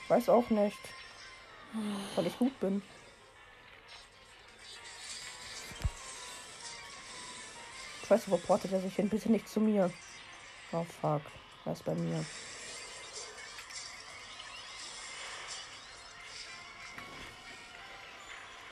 Weiß 0.07 0.29
auch 0.29 0.49
nicht. 0.49 0.79
Weil 2.15 2.27
ich 2.27 2.37
gut 2.37 2.57
bin. 2.61 2.81
Ich 8.11 8.17
weiß, 8.17 8.29
wo 8.29 8.35
portet 8.35 8.73
er 8.73 8.81
sich 8.81 8.93
hin? 8.93 9.07
Bitte 9.07 9.31
nicht 9.31 9.47
zu 9.47 9.61
mir. 9.61 9.89
Oh 10.73 10.85
fuck. 10.99 11.21
Er 11.63 11.71
ist 11.71 11.85
bei 11.85 11.93
mir. 11.95 12.25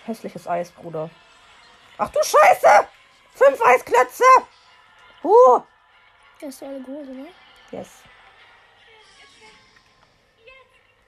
Hässliches 0.03 0.45
Eis, 0.45 0.71
Bruder. 0.71 1.09
Ach 1.97 2.09
du 2.09 2.19
Scheiße! 2.21 2.89
Fünf 3.33 3.61
Eisklötze! 3.65 4.25
Uh! 5.23 5.61
Hast 6.41 6.61
du 6.61 6.65
alle 6.65 6.81
geholt, 6.81 7.07
oder? 7.07 7.29
Yes. 7.71 8.03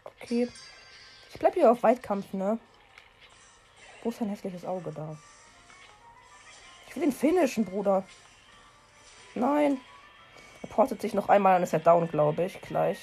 Okay. 0.06 0.48
Ich 1.34 1.38
bleib 1.38 1.54
hier 1.54 1.70
auf 1.70 1.84
Weitkampf, 1.84 2.32
ne? 2.32 2.58
Wo 4.04 4.10
ist 4.10 4.22
dein 4.22 4.30
hässliches 4.30 4.64
Auge 4.64 4.94
da? 4.94 5.18
Ich 6.92 6.98
will 6.98 7.04
den 7.04 7.14
finishen, 7.14 7.64
Bruder. 7.64 8.04
Nein. 9.34 9.80
Er 10.62 10.68
portet 10.68 11.00
sich 11.02 11.14
noch 11.14 11.30
einmal, 11.30 11.54
dann 11.54 11.64
ist 11.64 11.72
er 11.72 11.80
down, 11.80 12.10
glaube 12.10 12.44
ich, 12.44 12.60
gleich. 12.60 13.00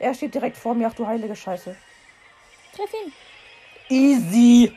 Er 0.00 0.12
steht 0.12 0.34
direkt 0.34 0.56
vor 0.56 0.74
mir. 0.74 0.88
Ach 0.88 0.94
du 0.94 1.06
heilige 1.06 1.36
Scheiße. 1.36 1.76
Treff 2.74 2.90
ihn. 2.92 3.12
Easy. 3.88 4.76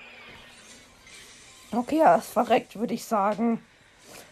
Okay, 1.72 1.98
er 1.98 2.18
ist 2.18 2.28
verreckt, 2.28 2.78
würde 2.78 2.94
ich 2.94 3.04
sagen. 3.04 3.66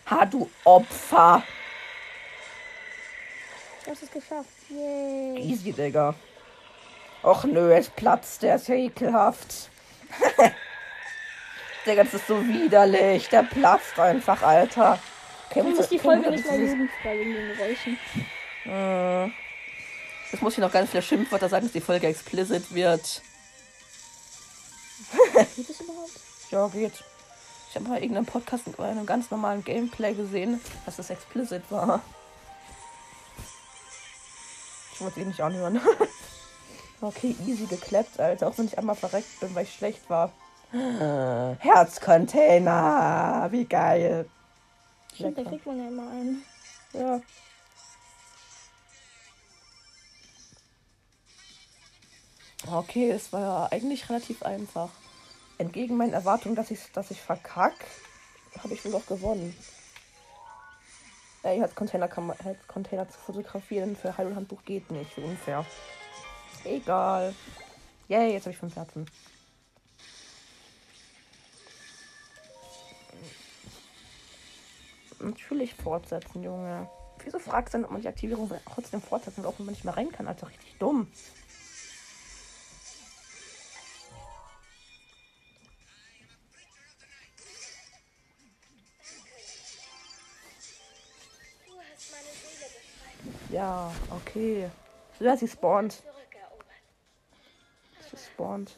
Ha, 0.05 0.25
du 0.25 0.47
Opfer. 0.63 1.41
Du 3.83 3.91
hast 3.91 4.03
es 4.03 4.11
geschafft. 4.11 4.49
Yay. 4.69 5.39
Easy, 5.39 5.73
Digga. 5.73 6.13
Och 7.23 7.45
nö, 7.45 7.73
es 7.73 7.89
platzt, 7.89 8.43
der 8.43 8.55
ist 8.55 8.67
ja 8.67 8.75
ekelhaft. 8.75 9.71
Digga, 11.85 12.03
das 12.03 12.13
ist 12.13 12.27
so 12.27 12.45
widerlich. 12.47 13.27
Der 13.29 13.43
platzt 13.43 13.99
einfach, 13.99 14.41
Alter. 14.41 14.99
Okay, 15.49 15.61
Du 15.61 15.69
musst 15.69 15.91
die 15.91 15.99
Folge 15.99 16.29
nicht 16.31 16.45
mal 16.45 16.59
jugendfrei 16.59 17.19
wegen 17.19 17.33
den 17.33 17.55
Geräuschen. 17.55 17.97
Äh, 18.65 19.25
Jetzt 20.33 20.41
muss 20.41 20.53
ich 20.53 20.59
noch 20.59 20.71
ganz 20.71 20.89
viele 20.89 21.03
Schimpfwörter 21.03 21.47
sagen, 21.47 21.65
dass 21.65 21.73
die 21.73 21.79
Folge 21.79 22.07
explicit 22.07 22.73
wird. 22.73 23.21
Geht 25.55 25.69
das 25.69 25.79
überhaupt? 25.79 26.11
Ja, 26.49 26.67
geht. 26.69 27.03
Ich 27.69 27.75
habe 27.75 27.87
mal 27.87 27.97
irgendeinen 27.99 28.25
Podcast 28.25 28.65
mit 28.65 28.79
einem 28.79 29.05
ganz 29.05 29.29
normalen 29.29 29.63
Gameplay 29.63 30.13
gesehen, 30.15 30.59
dass 30.87 30.95
das 30.95 31.11
explicit 31.11 31.61
war. 31.69 32.01
Ich 34.95 35.01
wollte 35.01 35.19
eh 35.21 35.25
nicht 35.25 35.41
anhören. 35.41 35.79
okay, 37.01 37.35
easy 37.45 37.65
geklappt, 37.65 38.19
Alter. 38.19 38.47
Auch 38.47 38.57
wenn 38.57 38.65
ich 38.65 38.77
einmal 38.77 38.95
verreckt 38.95 39.39
bin, 39.39 39.53
weil 39.53 39.65
ich 39.65 39.73
schlecht 39.73 40.09
war. 40.09 40.31
Herzcontainer! 40.73 43.47
Wie 43.51 43.65
geil! 43.65 44.27
Stimmt, 45.13 45.37
da 45.37 45.43
kriegt 45.43 45.67
man 45.67 45.77
ja 45.77 45.87
immer 45.87 46.09
einen. 46.09 46.43
Ja. 46.93 47.21
Okay, 52.71 53.11
es 53.11 53.31
war 53.31 53.41
ja 53.41 53.67
eigentlich 53.71 54.09
relativ 54.09 54.41
einfach. 54.41 54.89
Entgegen 55.59 55.95
meinen 55.95 56.13
Erwartungen, 56.13 56.55
dass 56.55 56.71
ich, 56.71 56.91
dass 56.91 57.11
ich 57.11 57.21
verkack, 57.21 57.75
habe 58.63 58.73
ich 58.73 58.83
wohl 58.83 58.95
auch 58.95 59.05
gewonnen. 59.05 59.55
Ey, 61.43 61.61
als 61.61 61.75
Container, 61.75 62.07
kann 62.07 62.25
man, 62.27 62.37
als 62.43 62.67
Container 62.67 63.07
zu 63.07 63.19
fotografieren 63.19 63.95
für 63.95 64.17
Handbuch 64.17 64.65
geht 64.65 64.89
nicht. 64.89 65.15
Unfair. 65.19 65.63
Egal. 66.63 67.35
Yay, 68.07 68.33
jetzt 68.33 68.45
habe 68.45 68.53
ich 68.53 68.57
fünf 68.57 68.75
Herzen. 68.75 69.05
Natürlich 75.23 75.73
fortsetzen, 75.73 76.43
Junge. 76.43 76.89
Wieso 77.23 77.39
fragst 77.39 77.73
du 77.73 77.77
denn, 77.77 77.85
ob 77.85 77.91
man 77.91 78.01
die 78.01 78.07
Aktivierung 78.09 78.51
trotzdem 78.65 79.01
fortsetzen 79.01 79.45
auch 79.45 79.57
wenn 79.57 79.65
man 79.65 79.73
nicht 79.73 79.85
mehr 79.85 79.95
rein 79.95 80.11
kann? 80.11 80.27
Also 80.27 80.45
richtig 80.45 80.75
dumm. 80.79 81.07
Ja, 93.49 93.93
okay. 94.09 94.69
Ja, 95.19 95.37
sie 95.37 95.47
spawnt. 95.47 96.03
Sie 98.11 98.17
spawnt. 98.17 98.75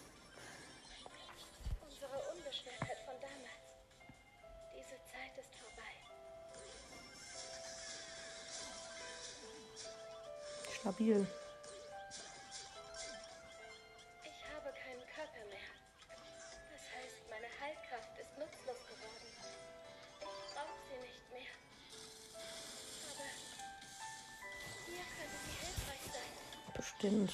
Stabil. 10.86 11.26
Ich 14.24 14.40
habe 14.54 14.70
keinen 14.70 15.02
Körper 15.16 15.44
mehr. 15.50 15.70
Das 16.70 16.84
heißt, 16.94 17.26
meine 17.28 17.50
Heilkraft 17.60 18.20
ist 18.20 18.38
nutzlos 18.38 18.86
geworden. 18.86 19.30
Ich 20.20 20.54
brauche 20.54 20.78
sie 20.88 21.00
nicht 21.02 21.26
mehr. 21.32 21.54
Aber 23.10 23.28
hier 24.86 25.06
könnte 25.18 25.38
sie 25.44 25.58
hilfreich 25.66 26.06
sein. 26.14 26.32
Bestimmt. 26.76 27.34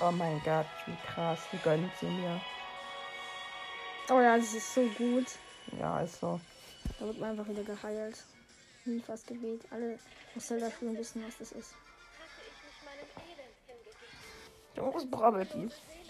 Oh 0.00 0.10
mein 0.10 0.42
Gott, 0.42 0.66
wie 0.86 0.96
krass. 1.06 1.38
Wie 1.52 1.58
gönnt 1.58 1.96
sie 2.00 2.06
mir. 2.06 2.40
Oh 4.12 4.20
ja, 4.20 4.36
das 4.36 4.52
ist 4.52 4.74
so 4.74 4.82
gut. 4.98 5.24
Ja, 5.80 6.00
ist 6.00 6.20
so. 6.20 6.38
Da 6.98 7.06
wird 7.06 7.18
man 7.18 7.30
einfach 7.30 7.48
wieder 7.48 7.62
geheilt. 7.62 8.22
Nie 8.84 9.00
fast 9.00 9.26
Gebet. 9.26 9.62
Alle 9.70 9.98
aus 10.36 10.48
Zelda 10.48 10.70
spielen 10.70 10.98
wissen, 10.98 11.24
was 11.26 11.38
das 11.38 11.52
ist. 11.52 11.74
Hatte 14.76 14.98
ich 15.94 16.01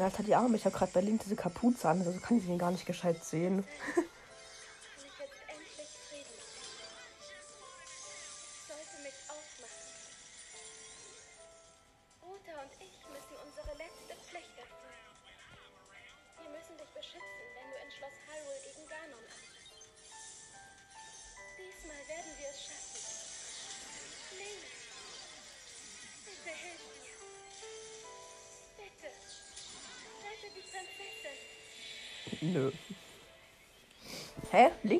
Alter, 0.00 0.22
die 0.22 0.34
Arme. 0.34 0.56
Ich 0.56 0.64
habe 0.64 0.76
gerade 0.76 0.92
bei 0.92 1.00
Link 1.00 1.22
diese 1.22 1.36
Kapuze 1.36 1.88
an. 1.88 2.00
Also 2.00 2.18
kann 2.20 2.38
ich 2.38 2.44
sie 2.44 2.58
gar 2.58 2.70
nicht 2.70 2.86
gescheit 2.86 3.24
sehen. 3.24 3.64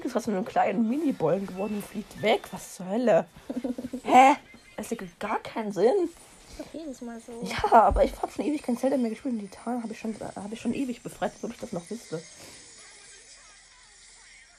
ist 0.09 0.16
aus 0.16 0.25
so 0.25 0.31
einem 0.31 0.44
kleinen 0.44 0.88
Mini-Bollen 0.88 1.47
geworden 1.47 1.77
und 1.77 1.85
fliegt 1.85 2.21
weg. 2.23 2.49
Was 2.53 2.75
zur 2.77 2.87
Hölle? 2.88 3.27
Hä? 4.05 4.37
Es 4.77 4.90
ergibt 4.90 5.18
gar 5.21 5.38
keinen 5.40 5.73
Sinn. 5.73 6.09
Ist 6.51 6.61
doch 6.61 6.75
jedes 6.75 7.01
Mal 7.01 7.21
so. 7.21 7.42
Ja, 7.44 7.83
aber 7.83 8.05
ich 8.05 8.12
habe 8.21 8.31
schon 8.33 8.44
ewig 8.44 8.62
kein 8.62 8.77
Zelda 8.77 8.97
mehr 8.97 9.11
gespielt. 9.11 9.35
Und 9.35 9.40
die 9.40 9.49
Tarn 9.49 9.83
habe 9.83 9.92
ich, 9.92 9.99
schon- 9.99 10.14
äh, 10.21 10.25
hab 10.37 10.53
ich 10.53 10.61
schon 10.61 10.75
ewig 10.75 11.03
befreit, 11.03 11.33
ob 11.42 11.51
ich 11.51 11.59
das 11.59 11.73
noch 11.73 11.88
wüsste. 11.90 12.23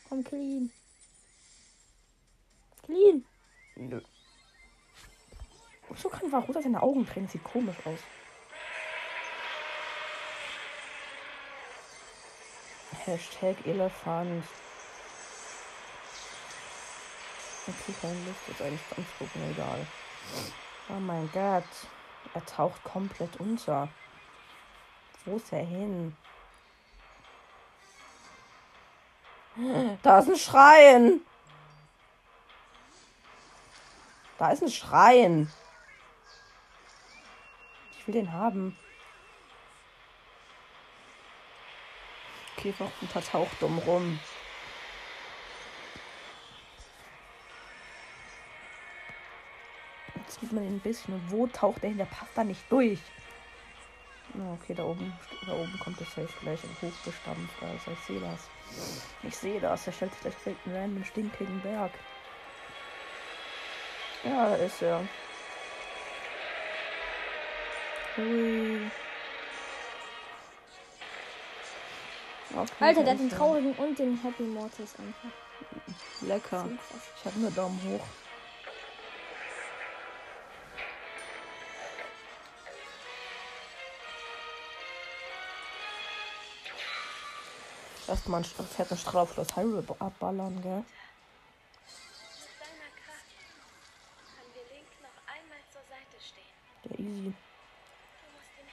Komm, 0.07 0.23
clean. 0.23 0.71
Clean. 2.85 3.25
Nö. 3.75 4.01
So 5.95 6.09
kann 6.09 6.31
Varuta 6.31 6.61
seine 6.61 6.81
Augen 6.83 7.05
drehen. 7.05 7.27
Sieht 7.27 7.43
komisch 7.43 7.75
aus. 7.85 7.99
Hashtag 13.05 13.55
Elefant. 13.65 14.43
Okay, 17.69 17.93
jetzt 18.47 18.61
eigentlich 18.61 18.81
anzugucken, 18.97 19.51
egal. 19.51 19.85
Oh 20.89 20.99
mein 20.99 21.29
Gott. 21.31 21.63
Er 22.33 22.45
taucht 22.45 22.83
komplett 22.83 23.39
unter. 23.39 23.89
Wo 25.25 25.37
ist 25.37 25.53
er 25.53 25.63
hin? 25.63 26.15
Da 30.01 30.19
ist 30.19 30.29
ein 30.29 30.37
Schrein. 30.37 31.21
Da 34.37 34.51
ist 34.51 34.63
ein 34.63 34.71
Schrein. 34.71 35.51
Ich 37.91 38.07
will 38.07 38.13
den 38.13 38.31
haben. 38.31 38.77
Käfer 42.57 42.89
taucht 43.31 43.61
dumm 43.61 43.77
rum. 43.79 44.19
Sieht 50.49 50.53
man 50.53 50.63
ihn 50.63 50.75
ein 50.75 50.79
bisschen. 50.79 51.13
Und 51.13 51.31
wo 51.31 51.47
taucht 51.47 51.83
er 51.83 51.89
hin? 51.89 51.97
Der 51.97 52.05
passt 52.05 52.31
da 52.35 52.43
nicht 52.43 52.63
durch. 52.71 52.99
Okay, 54.53 54.73
da 54.75 54.83
oben, 54.83 55.11
da 55.45 55.53
oben 55.53 55.79
kommt 55.79 55.99
das 55.99 56.07
Safe 56.09 56.29
gleich 56.41 56.59
hochgestampft. 56.81 57.63
Also 57.63 57.91
ich 57.91 57.99
sehe 57.99 58.19
das. 58.19 58.49
Ich 59.23 59.35
sehe 59.35 59.59
das. 59.59 59.87
Er 59.87 59.93
stellt 59.93 60.13
sich 60.13 60.21
gleich 60.21 60.35
direkt 60.43 60.67
einen 60.67 60.75
random 60.75 61.05
stinkigen 61.05 61.61
Berg. 61.61 61.91
Ja, 64.23 64.49
da 64.49 64.55
ist 64.55 64.81
er. 64.81 65.01
Hui. 68.17 68.91
Okay, 72.51 72.71
Alter, 72.79 73.03
der 73.03 73.13
hat 73.13 73.19
den 73.19 73.29
traurigen 73.29 73.73
und 73.73 73.99
den 73.99 74.21
Happy 74.21 74.43
Mortis 74.43 74.95
einfach. 74.97 76.27
Lecker. 76.27 76.67
Ich 77.17 77.25
habe 77.25 77.39
nur 77.39 77.51
Daumen 77.51 77.79
hoch. 77.83 78.05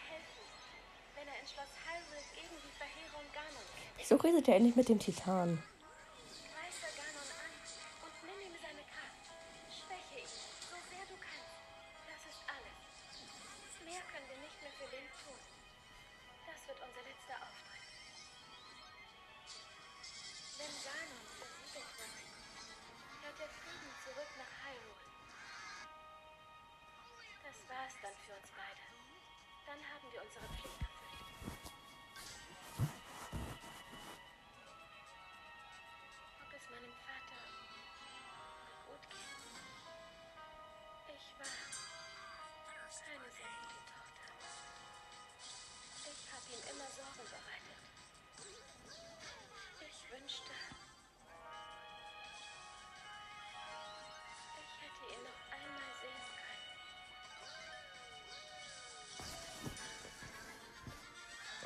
Helfen, 0.08 0.50
wenn 1.16 1.28
er 1.28 1.40
in 1.40 1.46
Schloss 1.46 1.72
Hyrule 1.84 2.22
die 2.64 2.76
Verheerung 2.78 3.26
Ganon 3.34 3.66
kämpft. 3.76 3.98
Wieso 3.98 4.16
redet 4.16 4.48
er 4.48 4.56
endlich 4.56 4.76
mit 4.76 4.88
dem 4.88 4.98
Titan? 4.98 5.62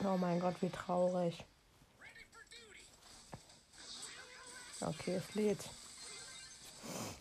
Oh 0.03 0.17
mein 0.17 0.41
Gott, 0.41 0.55
wie 0.61 0.71
traurig. 0.71 1.45
Okay, 4.81 5.17
es 5.17 5.35
lädt. 5.35 5.69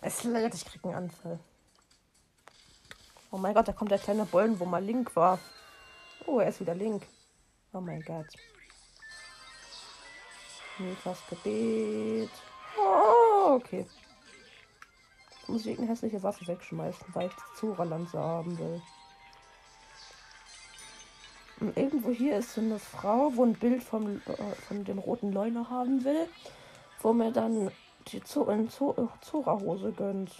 Es 0.01 0.23
lädt, 0.23 0.55
ich 0.55 0.65
krieg 0.65 0.83
einen 0.85 0.95
Anfall. 0.95 1.39
Oh 3.31 3.37
mein 3.37 3.53
Gott, 3.53 3.67
da 3.67 3.73
kommt 3.73 3.91
der 3.91 3.99
kleine 3.99 4.25
Bollen, 4.25 4.59
wo 4.59 4.65
mal 4.65 4.83
Link 4.83 5.15
war. 5.15 5.39
Oh, 6.25 6.39
er 6.39 6.47
ist 6.47 6.61
wieder 6.61 6.73
Link. 6.73 7.05
Oh 7.73 7.81
mein 7.81 8.01
Gott. 8.01 8.27
Nilfas 10.77 11.19
Gebet. 11.29 12.31
Oh, 12.77 13.55
okay. 13.55 13.85
Jetzt 15.29 15.49
muss 15.49 15.61
ich 15.61 15.67
irgendeine 15.67 15.91
hässliche 15.91 16.23
Waffe 16.23 16.47
wegschmeißen, 16.47 17.07
weil 17.13 17.27
ich 17.27 17.35
die 17.35 17.59
Zora-Lanze 17.59 18.17
haben 18.17 18.57
will. 18.57 18.81
Irgendwo 21.75 22.11
hier 22.11 22.37
ist 22.37 22.53
so 22.53 22.61
eine 22.61 22.79
Frau, 22.79 23.31
wo 23.35 23.43
ein 23.43 23.53
Bild 23.53 23.83
vom, 23.83 24.17
äh, 24.17 24.55
von 24.67 24.85
dem 24.85 24.97
roten 24.97 25.33
Leuner 25.33 25.69
haben 25.69 26.03
will, 26.05 26.27
wo 27.01 27.11
mir 27.11 27.31
dann 27.31 27.71
die 28.07 28.23
Zora-Hose 28.23 29.91
gönnt. 29.91 30.31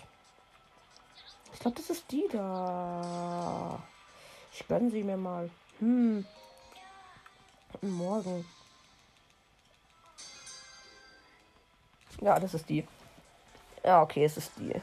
Ich 1.53 1.60
glaube, 1.60 1.77
das 1.77 1.89
ist 1.89 2.10
die 2.12 2.25
da. 2.32 3.82
Ich 4.53 4.65
gönn 4.67 4.89
sie 4.91 5.03
mir 5.03 5.17
mal. 5.17 5.49
Hm. 5.79 6.25
Morgen. 7.82 8.45
Ja, 12.21 12.39
das 12.39 12.53
ist 12.53 12.69
die. 12.69 12.88
Ja, 13.84 14.01
okay, 14.01 14.23
es 14.23 14.38
ist 14.38 14.51
die. 14.58 14.73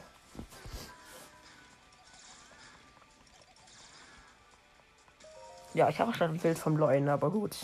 Ja, 5.76 5.90
ich 5.90 6.00
habe 6.00 6.14
schon 6.14 6.30
ein 6.30 6.38
Bild 6.38 6.58
vom 6.58 6.78
Leuen, 6.78 7.06
aber 7.06 7.30
gut. 7.30 7.54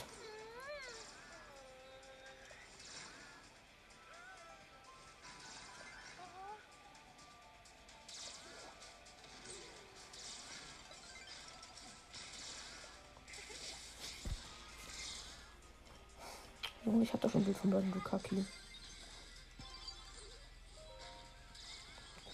Ich 17.00 17.12
hatte 17.14 17.30
schon 17.30 17.40
ein 17.40 17.44
Bild 17.44 17.56
von 17.56 17.70
Leuten 17.70 17.92
Lukaki. 17.92 18.44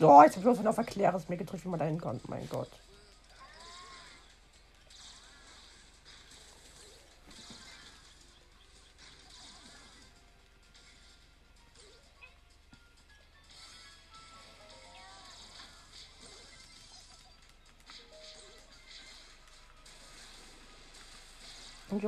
Oh, 0.01 0.23
jetzt 0.23 0.37
habe 0.37 0.39
ich 0.39 0.43
bloß 0.43 0.67
auf 0.67 0.77
Erkläres 0.77 1.29
mir 1.29 1.37
gedrückt, 1.37 1.65
wie 1.65 1.69
man 1.69 1.79
da 1.79 1.87
hinkommt. 1.87 2.29
Mein 2.29 2.49
Gott. 2.49 2.69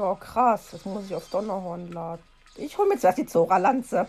Ja, 0.01 0.15
krass. 0.15 0.69
Das 0.73 0.87
muss 0.87 1.05
ich 1.05 1.15
auf 1.15 1.29
Donnerhorn 1.29 1.93
laden. 1.93 2.23
Ich 2.55 2.79
hole 2.79 2.89
mir 2.89 2.99
zuerst 2.99 3.19
die 3.19 3.27
Zora-Lanze. 3.27 4.09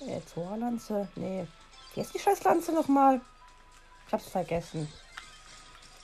Äh, 0.00 0.20
Zora-Lanze? 0.26 1.08
Nee. 1.14 1.46
Wie 1.94 2.00
ist 2.00 2.12
die 2.12 2.18
Scheißlanze 2.18 2.72
nochmal? 2.72 3.20
Ich 4.08 4.12
hab's 4.12 4.28
vergessen. 4.28 4.92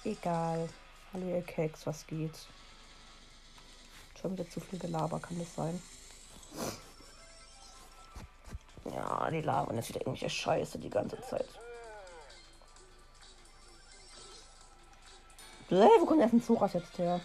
Egal. 0.05 0.68
Hallo 1.12 1.27
ihr 1.27 1.42
Keks, 1.42 1.85
was 1.85 2.07
geht? 2.07 2.46
Schon 4.20 4.35
wieder 4.35 4.49
zu 4.49 4.61
viel 4.61 4.79
Gelaber, 4.79 5.18
kann 5.18 5.37
das 5.40 5.53
sein? 5.53 5.83
Ja, 8.85 9.29
die 9.33 9.40
labern 9.40 9.75
jetzt 9.75 9.88
wieder 9.88 10.03
irgendwelche 10.03 10.31
Scheiße 10.31 10.79
die 10.79 10.90
ganze 10.90 11.20
Zeit. 11.23 11.49
Bäh, 15.70 15.88
wo 16.00 16.04
kommt 16.04 16.20
denn 16.20 16.42
Zoras 16.42 16.72
jetzt 16.72 16.98
her? 16.98 17.20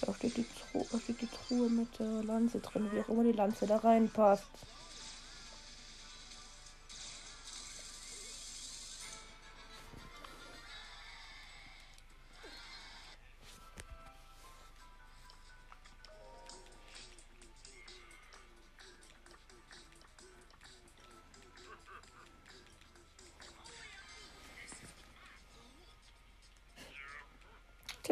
Da 0.00 0.12
steht 0.14 0.36
die 0.36 0.44
Truhe, 0.48 0.86
da 0.90 0.98
steht 0.98 1.20
die 1.20 1.28
Truhe 1.28 1.70
mit 1.70 1.96
der 2.00 2.24
Lanze 2.24 2.58
drin, 2.58 2.90
wie 2.90 3.00
auch 3.00 3.08
immer 3.08 3.22
die 3.22 3.30
Lanze 3.30 3.66
da 3.66 3.76
reinpasst. 3.76 4.50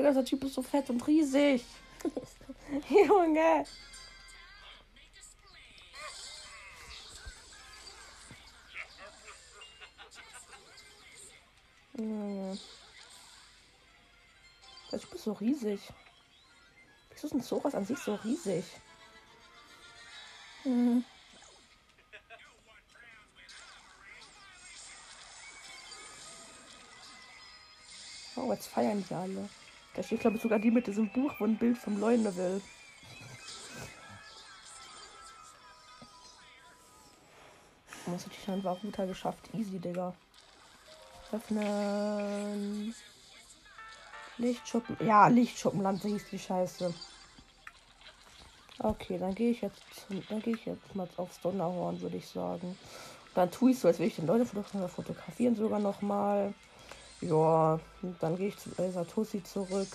Digga, 0.07 0.14
der 0.14 0.25
Typ 0.25 0.45
ist 0.45 0.55
so 0.55 0.62
fett 0.62 0.88
und 0.88 1.05
riesig. 1.07 1.64
Junge. 2.88 3.66
Der 14.92 15.01
Typ 15.01 15.14
ist 15.14 15.25
so 15.25 15.33
riesig. 15.33 15.81
Wieso 17.11 17.27
ist 17.27 17.33
ein 17.33 17.42
Zoras 17.42 17.75
an 17.75 17.85
sich 17.85 17.99
so 17.99 18.14
riesig? 18.14 18.64
Hm. 20.62 21.05
Oh, 28.37 28.53
jetzt 28.53 28.69
feiern 28.69 29.05
die 29.09 29.14
alle. 29.14 29.49
Da 29.96 30.02
steht, 30.02 30.20
glaube 30.20 30.37
ich, 30.37 30.42
sogar 30.42 30.59
die 30.59 30.70
mit 30.70 30.87
diesem 30.87 31.09
Buch, 31.09 31.32
wo 31.38 31.46
ein 31.46 31.56
Bild 31.56 31.78
vom 31.78 31.98
Leune 31.98 32.37
will. 32.37 32.61
Das 38.04 38.26
hat 38.26 38.32
die 38.32 38.44
scheinbar 38.44 38.76
guter 38.76 39.06
geschafft. 39.06 39.48
Easy, 39.54 39.78
Digga. 39.78 40.14
Öffnen. 41.32 42.94
Lichtschuppen. 44.37 44.96
Ja, 45.04 45.28
Lichtschuppenland 45.28 46.02
hieß 46.02 46.28
die 46.30 46.38
Scheiße. 46.38 46.94
Okay, 48.78 49.18
dann 49.18 49.35
gehe 49.35 49.50
ich 49.50 49.62
jetzt 49.62 49.82
zum, 49.94 50.22
dann 50.28 50.42
gehe 50.42 50.54
ich 50.54 50.66
jetzt 50.66 50.94
mal 50.94 51.09
aufs 51.16 51.40
Donnerhorn, 51.40 52.00
würde 52.02 52.18
ich 52.18 52.28
sagen. 52.28 52.78
Dann 53.35 53.50
tue 53.50 53.70
ich 53.70 53.78
so, 53.78 53.88
als 53.88 53.98
würde 53.98 54.09
ich 54.09 54.16
den 54.16 54.26
Leute 54.26 54.44
fotografieren 54.44 55.56
sogar 55.56 55.78
noch 55.80 56.02
mal. 56.02 56.52
Ja, 57.20 57.81
dann 58.20 58.37
gehe 58.37 58.48
ich 58.48 58.59
zu 58.59 58.70
Elsa 58.76 59.05
Tussi 59.05 59.42
zurück. 59.42 59.88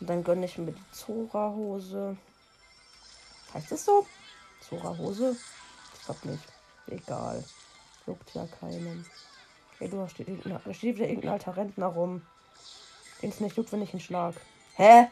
Und 0.00 0.06
dann 0.08 0.22
gönne 0.22 0.46
ich 0.46 0.58
mir 0.58 0.72
die 0.72 0.92
Zora-Hose. 0.92 2.16
Heißt 3.54 3.72
es 3.72 3.84
so? 3.84 4.06
Zora-Hose? 4.60 5.36
Ich 5.94 6.04
glaube 6.04 6.28
nicht. 6.28 6.44
Egal. 6.86 7.42
Juckt 8.06 8.34
ja 8.34 8.46
keinen. 8.46 9.04
Ey, 9.80 9.88
du, 9.88 9.96
da 9.96 10.08
steht, 10.08 10.28
da 10.44 10.74
steht 10.74 10.96
wieder 10.96 11.08
irgendein 11.08 11.32
alter 11.32 11.56
Rentner 11.56 11.86
rum. 11.86 12.22
Den 13.20 13.30
es 13.30 13.40
nicht 13.40 13.56
juckt, 13.56 13.72
wenn 13.72 13.82
ich 13.82 13.94
ihn 13.94 14.00
schlag. 14.00 14.34
Hä? 14.74 15.08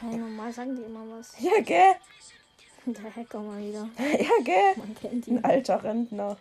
Hey, 0.00 0.16
normal 0.16 0.52
sagen 0.52 0.76
die 0.76 0.82
immer 0.82 1.04
was. 1.18 1.34
Ja, 1.38 1.60
gell? 1.60 1.96
Der 2.86 3.14
Hacker 3.16 3.40
mal 3.40 3.60
wieder. 3.60 3.88
ja, 3.98 4.42
gell? 4.44 4.74
Man 4.76 4.94
kennt 4.94 5.26
Ein 5.26 5.36
ihn. 5.38 5.44
alter 5.44 5.82
Rentner. 5.82 6.36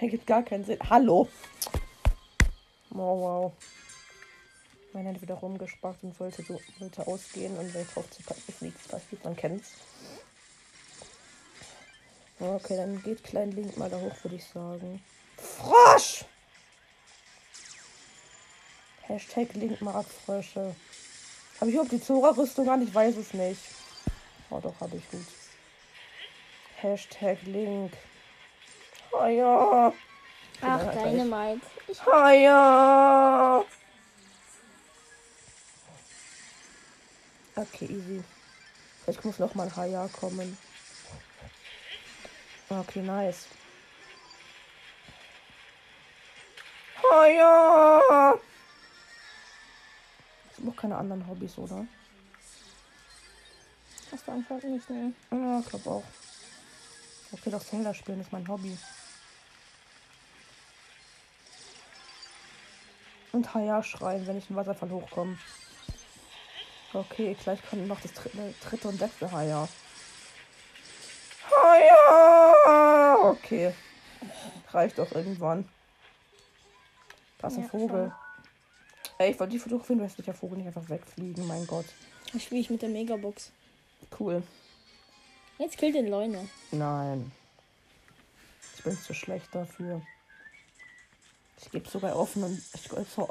Der 0.00 0.08
gibt 0.08 0.26
gar 0.26 0.42
keinen 0.42 0.64
Sinn. 0.64 0.78
Hallo. 0.88 1.28
Oh, 2.90 3.20
wow. 3.20 3.52
Mein 4.92 5.06
hat 5.08 5.22
wieder 5.22 5.34
rumgespart 5.34 5.96
und 6.02 6.18
wollte 6.20 6.42
so 6.42 6.60
wollte 6.78 7.06
ausgehen 7.06 7.56
und 7.56 7.72
wenn 7.72 7.82
ich 7.82 7.88
drauf 7.88 8.10
zu 8.10 8.22
packen, 8.22 8.42
ist 8.46 8.60
nichts 8.60 8.86
passiert. 8.88 9.24
Man 9.24 9.36
kennt's. 9.36 9.70
Okay, 12.38 12.76
dann 12.76 13.02
geht 13.02 13.24
Klein 13.24 13.52
Link 13.52 13.76
mal 13.76 13.88
da 13.88 13.98
hoch, 13.98 14.12
würde 14.22 14.36
ich 14.36 14.44
sagen. 14.44 15.02
Frosch! 15.38 16.24
Hashtag 19.02 19.54
Link 19.54 19.80
mag 19.80 20.04
Frösche. 20.04 20.74
Habe 21.60 21.70
ich 21.70 21.74
überhaupt 21.74 21.92
die 21.92 22.02
Zora-Rüstung 22.02 22.68
an? 22.68 22.82
Ich 22.82 22.94
weiß 22.94 23.16
es 23.16 23.32
nicht. 23.32 23.60
Oh, 24.52 24.60
doch, 24.60 24.78
habe 24.80 24.96
ich 24.96 25.10
gut. 25.10 25.24
Hashtag 26.76 27.38
Link. 27.44 27.96
Oh 29.10 29.24
ja. 29.24 29.92
Ach, 30.60 30.84
deine. 30.92 31.60
Ich 31.88 31.98
Oh 32.06 32.28
ja. 32.28 33.64
Okay, 37.56 37.86
easy. 37.86 38.22
Vielleicht 39.02 39.24
muss 39.24 39.38
noch 39.38 39.54
mal 39.54 39.68
ein 39.68 39.76
Haya 39.76 40.08
kommen. 40.08 40.58
Okay, 42.68 43.00
nice. 43.00 43.46
Oh 47.10 47.24
ja. 47.24 48.34
Ich 50.50 50.58
habe 50.58 50.66
noch 50.66 50.76
keine 50.76 50.96
anderen 50.96 51.26
Hobbys, 51.26 51.56
oder? 51.56 51.86
Hast 54.12 54.26
du 54.28 54.32
anscheinend 54.32 54.64
nicht, 54.64 54.90
ne? 54.90 55.12
Ja, 55.30 55.60
ich 55.60 55.68
glaube 55.68 55.90
auch. 55.90 56.04
Okay, 57.32 57.50
doch 57.50 57.64
Zelda 57.64 57.94
spielen 57.94 58.20
ist 58.20 58.32
mein 58.32 58.46
Hobby. 58.46 58.76
Und 63.32 63.54
Haya 63.54 63.82
schreien, 63.82 64.26
wenn 64.26 64.36
ich 64.36 64.50
im 64.50 64.56
Wasserfall 64.56 64.90
hochkomme. 64.90 65.38
Okay, 66.92 67.34
gleich 67.42 67.58
kommt 67.68 67.88
noch 67.88 68.00
das 68.00 68.12
dritte, 68.12 68.54
dritte 68.68 68.88
und 68.88 69.00
letzte 69.00 69.32
Haya. 69.32 69.66
Haya! 71.50 73.16
Okay. 73.30 73.72
Reicht 74.68 74.98
doch 74.98 75.10
irgendwann. 75.12 75.66
Da 77.38 77.48
ist 77.48 77.56
ein 77.56 77.62
Ja, 77.62 77.68
Vogel. 77.68 78.12
Ey, 79.16 79.30
ich 79.30 79.40
wollte 79.40 79.52
die 79.52 79.58
fotografieren, 79.58 79.98
du 79.98 80.04
hättest 80.04 80.18
nicht 80.18 80.26
der 80.26 80.34
Vogel 80.34 80.58
nicht 80.58 80.66
einfach 80.66 80.88
wegfliegen, 80.88 81.46
mein 81.46 81.66
Gott. 81.66 81.86
Ich 82.34 82.44
spiele 82.44 82.60
ich 82.60 82.70
mit 82.70 82.82
der 82.82 82.90
Megabox. 82.90 83.52
Cool. 84.18 84.42
Jetzt 85.58 85.78
killt 85.78 85.94
den 85.94 86.08
Leune. 86.08 86.48
Nein. 86.70 87.30
Ich 88.76 88.82
bin 88.84 88.98
zu 88.98 89.14
schlecht 89.14 89.46
dafür. 89.52 90.02
Ich 91.60 91.70
gebe 91.70 91.88
sogar 91.88 92.16
offen, 92.16 92.62
ich 92.74 92.82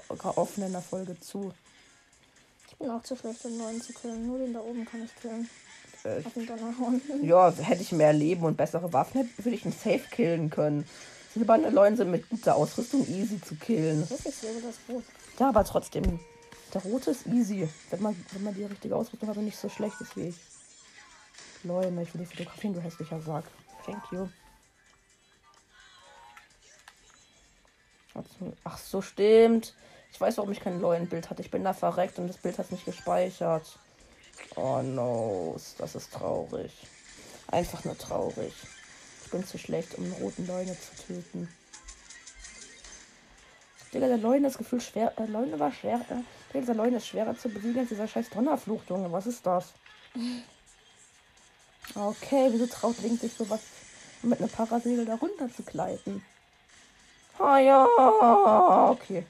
sogar 0.08 0.38
offen 0.38 0.64
in 0.64 0.72
der 0.72 0.82
Folge 0.82 1.20
zu. 1.20 1.54
Ich 2.70 2.76
bin 2.78 2.90
auch 2.90 3.04
zu 3.04 3.16
schlecht, 3.18 3.44
den 3.44 3.58
Leuen 3.58 3.82
zu 3.82 3.92
killen. 3.94 4.26
Nur 4.28 4.40
den 4.40 4.54
da 4.54 4.62
oben 4.62 4.86
kann 4.86 5.04
ich 5.04 5.14
killen. 5.22 5.50
Äh, 6.04 6.26
Auf 6.26 6.34
den 6.34 6.48
Donnerhorn. 6.48 7.02
ja, 7.24 7.52
hätte 7.52 7.82
ich 7.82 7.92
mehr 7.92 8.14
Leben 8.14 8.44
und 8.46 8.56
bessere 8.58 8.92
Waffen, 8.94 9.22
hätte- 9.22 9.44
würde 9.46 9.56
ich 9.56 9.66
ihn 9.66 9.72
safe 9.74 10.02
killen 10.10 10.50
können. 10.50 10.88
Silberne 11.34 11.70
Leuen 11.70 11.96
sind 11.98 12.10
mit 12.12 12.28
guter 12.30 12.56
Ausrüstung 12.56 13.08
easy 13.08 13.40
zu 13.42 13.56
killen. 13.56 14.08
Das 14.10 14.26
Rot. 14.90 15.04
Ja, 15.40 15.50
aber 15.50 15.64
trotzdem, 15.64 16.20
der 16.74 16.82
rote 16.84 17.12
ist 17.12 17.26
easy. 17.28 17.68
Wenn 17.90 18.02
man, 18.02 18.26
wenn 18.32 18.44
man 18.44 18.54
die 18.56 18.64
richtige 18.64 18.96
Ausrüstung 18.96 19.30
hat 19.30 19.38
und 19.38 19.46
nicht 19.46 19.58
so 19.58 19.70
schlecht 19.70 20.00
ist 20.02 20.16
wie 20.18 20.30
ich. 20.30 20.36
Leuen, 21.64 22.00
ich 22.00 22.14
will 22.14 22.22
die 22.22 22.28
fotografieren, 22.28 22.74
du 22.74 22.82
hässlicher 22.82 23.20
Sack. 23.22 23.46
Thank 23.86 24.04
you. 24.12 24.28
Ach 28.64 28.78
so, 28.78 29.02
stimmt. 29.02 29.74
Ich 30.12 30.20
weiß, 30.20 30.38
warum 30.38 30.52
ich 30.52 30.60
kein 30.60 30.82
Leuen-Bild 30.82 31.30
hatte. 31.30 31.42
Ich 31.42 31.52
bin 31.52 31.64
da 31.64 31.74
verreckt 31.74 32.20
und 32.20 32.28
das 32.28 32.38
Bild 32.38 32.58
hat 32.58 32.72
nicht 32.72 32.86
gespeichert. 32.86 33.78
Oh 34.56 34.82
no, 34.82 35.56
das 35.78 35.96
ist 35.96 36.14
traurig. 36.14 36.74
Einfach 37.48 37.84
nur 37.86 37.98
traurig. 37.98 38.54
Ich 39.24 39.32
bin 39.32 39.46
zu 39.46 39.58
schlecht, 39.58 39.98
um 39.98 40.04
einen 40.04 40.14
roten 40.14 40.46
Leune 40.48 40.78
zu 40.78 41.08
töten. 41.08 41.48
Digga, 43.94 44.08
der 44.08 44.18
Leune 44.18 44.48
ist 44.48 44.58
gefühlt 44.58 44.84
schwer. 44.84 45.14
Äh, 45.18 45.26
Leune 45.26 45.60
war 45.60 45.72
schwer. 45.72 46.02
Äh, 46.10 46.60
dieser 46.60 46.74
Leune 46.74 46.98
ist 46.98 47.08
schwerer 47.08 47.38
zu 47.38 47.50
besiegen 47.50 47.80
als 47.80 47.90
dieser 47.90 48.08
scheiß 48.08 48.30
Donnerfluch, 48.30 48.82
Junge. 48.88 49.12
Was 49.12 49.28
ist 49.28 49.46
das? 49.46 49.74
Okay, 51.94 52.50
wieso 52.52 52.68
traut 52.68 53.00
Link 53.02 53.20
sich 53.20 53.34
sowas 53.34 53.60
mit 54.22 54.40
einem 54.40 54.50
Parasegel 54.50 55.06
da 55.06 55.16
runter 55.16 55.50
zu 55.54 55.64
gleiten? 55.64 56.24
Ah 57.38 57.58
ja, 57.58 57.86
okay. 58.90 59.26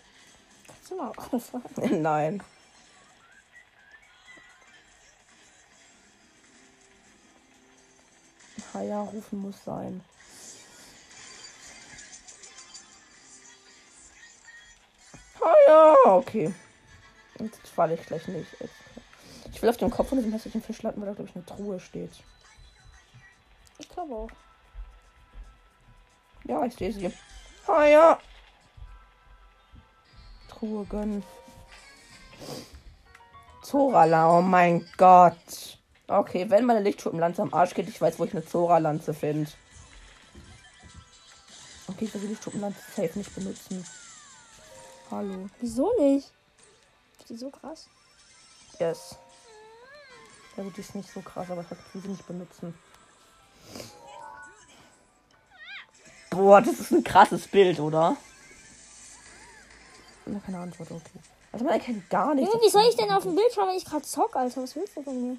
Kannst 0.67 0.91
du 0.91 0.95
mal 0.95 1.11
aufhören? 1.15 2.01
Nein. 2.01 2.43
Haya 8.73 9.01
rufen 9.01 9.39
muss 9.41 9.63
sein. 9.65 10.01
Haya, 15.41 15.95
okay. 16.05 16.53
Und 17.39 17.55
jetzt 17.55 17.67
falle 17.67 17.95
ich 17.95 18.05
gleich 18.05 18.27
nicht. 18.27 18.47
Ich 19.51 19.61
will 19.61 19.69
auf 19.69 19.77
dem 19.77 19.89
Kopf 19.89 20.09
von 20.09 20.17
diesem 20.17 20.31
hässlichen 20.31 20.61
Fisch 20.61 20.81
landen, 20.83 21.01
weil 21.01 21.07
da, 21.07 21.13
glaube 21.13 21.29
ich, 21.29 21.35
eine 21.35 21.45
Truhe 21.45 21.79
steht. 21.79 22.11
Glaube 24.01 24.15
auch. 24.15 24.29
Ja, 26.45 26.65
ich 26.65 26.75
sehe 26.75 26.91
sie. 26.91 27.13
Haya. 27.67 28.19
Truhe 30.49 30.85
gönnen. 30.85 31.23
Zora, 33.61 34.37
oh 34.37 34.41
mein 34.41 34.89
Gott. 34.97 35.77
Okay, 36.07 36.49
wenn 36.49 36.65
meine 36.65 36.79
Lichtschuppenlanze 36.79 37.43
am 37.43 37.53
Arsch 37.53 37.75
geht, 37.75 37.89
ich 37.89 38.01
weiß, 38.01 38.17
wo 38.17 38.25
ich 38.25 38.33
eine 38.33 38.43
Zora-Lanze 38.43 39.13
finde. 39.13 39.51
Okay, 41.87 42.05
ich 42.05 42.13
will 42.15 42.21
die 42.21 42.27
Lichtschuppenlanze 42.27 42.79
safe 42.95 43.19
nicht 43.19 43.35
benutzen. 43.35 43.85
Hallo. 45.11 45.47
Wieso 45.59 45.93
nicht? 45.99 46.31
Ist 47.19 47.29
die 47.29 47.35
so 47.35 47.51
krass? 47.51 47.87
Yes. 48.79 49.15
Ja 50.57 50.63
die 50.63 50.81
ist 50.81 50.95
nicht 50.95 51.09
so 51.11 51.21
krass, 51.21 51.51
aber 51.51 51.61
ich 51.61 51.93
will 51.93 52.01
sie 52.01 52.07
nicht 52.07 52.25
benutzen. 52.25 52.73
Boah, 56.31 56.61
das 56.61 56.79
ist 56.79 56.91
ein 56.91 57.03
krasses 57.03 57.47
Bild, 57.47 57.79
oder? 57.79 58.15
Na, 60.25 60.39
keine 60.39 60.59
Antwort, 60.59 60.89
okay. 60.89 61.19
Also 61.51 61.65
man 61.65 61.73
erkennt 61.73 62.09
gar 62.09 62.33
nichts. 62.33 62.53
Wie 62.53 62.69
soll 62.69 62.85
ich 62.89 62.95
denn 62.95 63.11
auf 63.11 63.23
dem 63.23 63.35
Bild 63.35 63.51
schauen, 63.53 63.67
wenn 63.67 63.75
ich 63.75 63.83
gerade 63.83 64.03
zock, 64.03 64.35
Alter? 64.37 64.63
Was 64.63 64.75
willst 64.75 64.95
du 64.95 65.03
von 65.03 65.21
mir? 65.21 65.37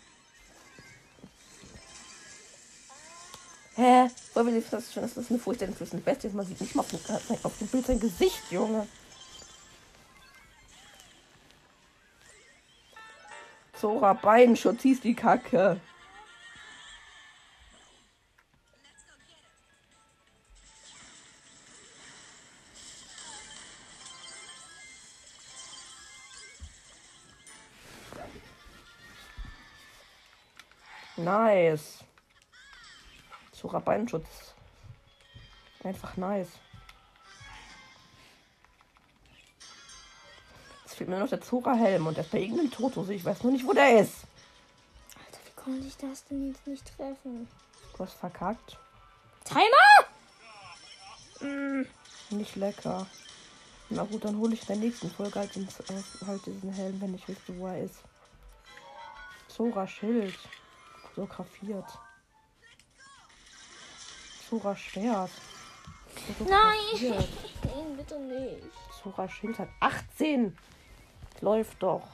Hä? 3.74 4.11
Will 4.35 4.57
ich 4.57 4.68
das 4.68 4.92
schon? 4.92 5.02
Das 5.02 5.16
ist 5.16 5.31
eine 5.31 5.38
furchteinflößende 5.38 6.05
Bestie. 6.05 6.28
Man 6.28 6.44
sieht 6.44 6.61
nicht 6.61 6.74
mal 6.74 6.83
auf 6.83 6.90
dem, 6.90 7.00
äh, 7.09 7.38
auf 7.42 7.57
dem 7.59 7.68
Bild 7.68 7.87
sein 7.87 7.98
Gesicht, 7.98 8.42
Junge. 8.50 8.87
Zora 13.81 14.12
Beinschutz 14.12 14.83
hieß 14.83 15.00
die 15.00 15.14
Kacke. 15.14 15.81
Nice. 31.33 32.05
Zora 33.53 33.79
Beinschutz. 33.79 34.53
Einfach 35.83 36.14
nice. 36.18 36.51
Jetzt 40.83 40.95
fehlt 40.95 41.09
mir 41.09 41.18
noch 41.18 41.31
der 41.31 41.40
Zora-Helm 41.40 42.07
und 42.07 42.18
der 42.18 42.25
ist 42.25 42.33
bei 42.33 42.40
irgendeinem 42.40 42.71
Totose. 42.71 43.14
Ich 43.14 43.25
weiß 43.25 43.45
nur 43.45 43.53
nicht, 43.53 43.66
wo 43.66 43.73
der 43.73 44.01
ist. 44.01 44.25
Alter, 45.16 45.38
wie 45.47 45.62
konnte 45.62 45.87
ich 45.87 45.97
das 45.97 46.23
denn 46.27 46.49
jetzt 46.49 46.66
nicht 46.66 46.85
treffen? 46.99 47.49
Du 47.97 48.05
hast 48.05 48.12
verkackt. 48.12 48.77
Timer! 49.45 49.97
Nicht 52.29 52.57
lecker. 52.57 53.07
Na 53.88 54.03
gut, 54.03 54.23
dann 54.27 54.37
hole 54.37 54.53
ich 54.53 54.61
in 54.61 54.66
der 54.66 54.77
nächsten 54.77 55.11
Folge 55.11 55.40
halt, 55.40 55.55
den, 55.55 55.66
äh, 55.66 56.27
halt 56.27 56.45
diesen 56.45 56.73
Helm, 56.75 57.01
wenn 57.01 57.14
ich 57.14 57.27
wüsste, 57.27 57.59
wo 57.59 57.68
er 57.68 57.85
ist. 57.85 58.01
Zora 59.49 59.88
Schild. 59.88 60.38
Fotografiert. 61.14 61.87
Zora 64.48 64.77
Schwert. 64.77 65.31
Nein! 66.40 66.79
Nein, 67.64 67.96
bitte 67.96 68.18
nicht. 68.20 68.70
Zora 69.03 69.29
Schild 69.29 69.59
hat 69.59 69.68
18. 69.81 70.57
Läuft 71.40 71.83
doch. 71.83 72.07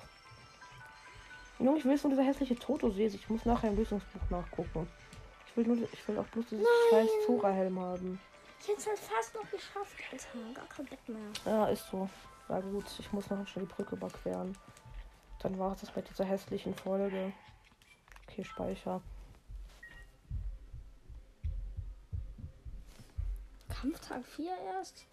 Junge, 1.58 1.78
ich 1.78 1.84
will 1.84 1.92
jetzt 1.92 2.04
nur 2.04 2.12
dieser 2.12 2.24
hässliche 2.24 2.56
Toto 2.56 2.90
sehen. 2.90 3.12
Ich 3.14 3.28
muss 3.28 3.44
nachher 3.44 3.70
im 3.70 3.76
Lösungsbuch 3.76 4.30
nachgucken. 4.30 4.88
Ich 5.46 5.56
will 5.56 5.66
nur, 5.66 5.88
ich 5.92 6.08
will 6.08 6.18
auch 6.18 6.26
bloß 6.26 6.46
dieses 6.50 6.66
scheiß 6.90 7.08
Zora-Helm 7.26 7.80
haben. 7.80 8.20
Ich 8.60 8.68
hätte 8.68 8.78
es 8.78 8.86
halt 8.86 8.98
fast 8.98 9.34
noch 9.34 9.50
geschafft, 9.50 9.96
Alter. 10.12 10.54
Gar 10.54 10.66
kein 10.66 10.86
Bock 10.86 11.08
mehr. 11.08 11.30
Ja, 11.44 11.66
ist 11.66 11.88
so. 11.90 12.08
Na 12.48 12.60
gut, 12.60 12.84
ich 12.98 13.12
muss 13.12 13.28
noch 13.30 13.46
schnell 13.46 13.66
die 13.66 13.72
Brücke 13.72 13.96
überqueren. 13.96 14.56
Dann 15.40 15.58
war 15.58 15.72
es 15.72 15.80
das 15.80 15.94
mit 15.94 16.08
dieser 16.08 16.24
hässlichen 16.24 16.74
Folge. 16.74 17.32
Okay, 18.38 18.44
Speicher. 18.44 19.00
Kampftag 23.68 24.24
4 24.24 24.50
erst? 24.74 25.04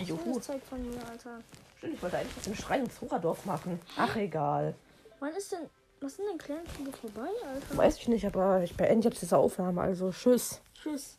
Juhu. 0.00 0.38
Zeug 0.38 0.62
von 0.62 0.90
mir, 0.90 0.98
Alter. 1.08 1.40
Stimmt, 1.78 1.94
ich 1.94 2.02
wollte 2.02 2.18
eigentlich 2.18 2.44
den 2.44 2.54
Schrei 2.54 2.80
im 2.80 2.90
Zoradorf 2.90 3.46
machen. 3.46 3.80
Ach, 3.96 4.14
egal. 4.16 4.74
Wann 5.20 5.32
ist 5.36 5.52
denn. 5.52 5.70
Was 6.00 6.16
sind 6.16 6.26
denn 6.30 6.38
Clan-Kriege 6.38 6.92
vorbei, 6.92 7.28
Alter? 7.46 7.76
Weiß 7.76 7.96
ich 7.96 8.08
nicht, 8.08 8.26
aber 8.26 8.62
ich 8.62 8.76
beende 8.76 9.08
jetzt 9.08 9.22
diese 9.22 9.38
Aufnahme. 9.38 9.80
Also, 9.80 10.10
tschüss. 10.10 10.60
Tschüss. 10.74 11.16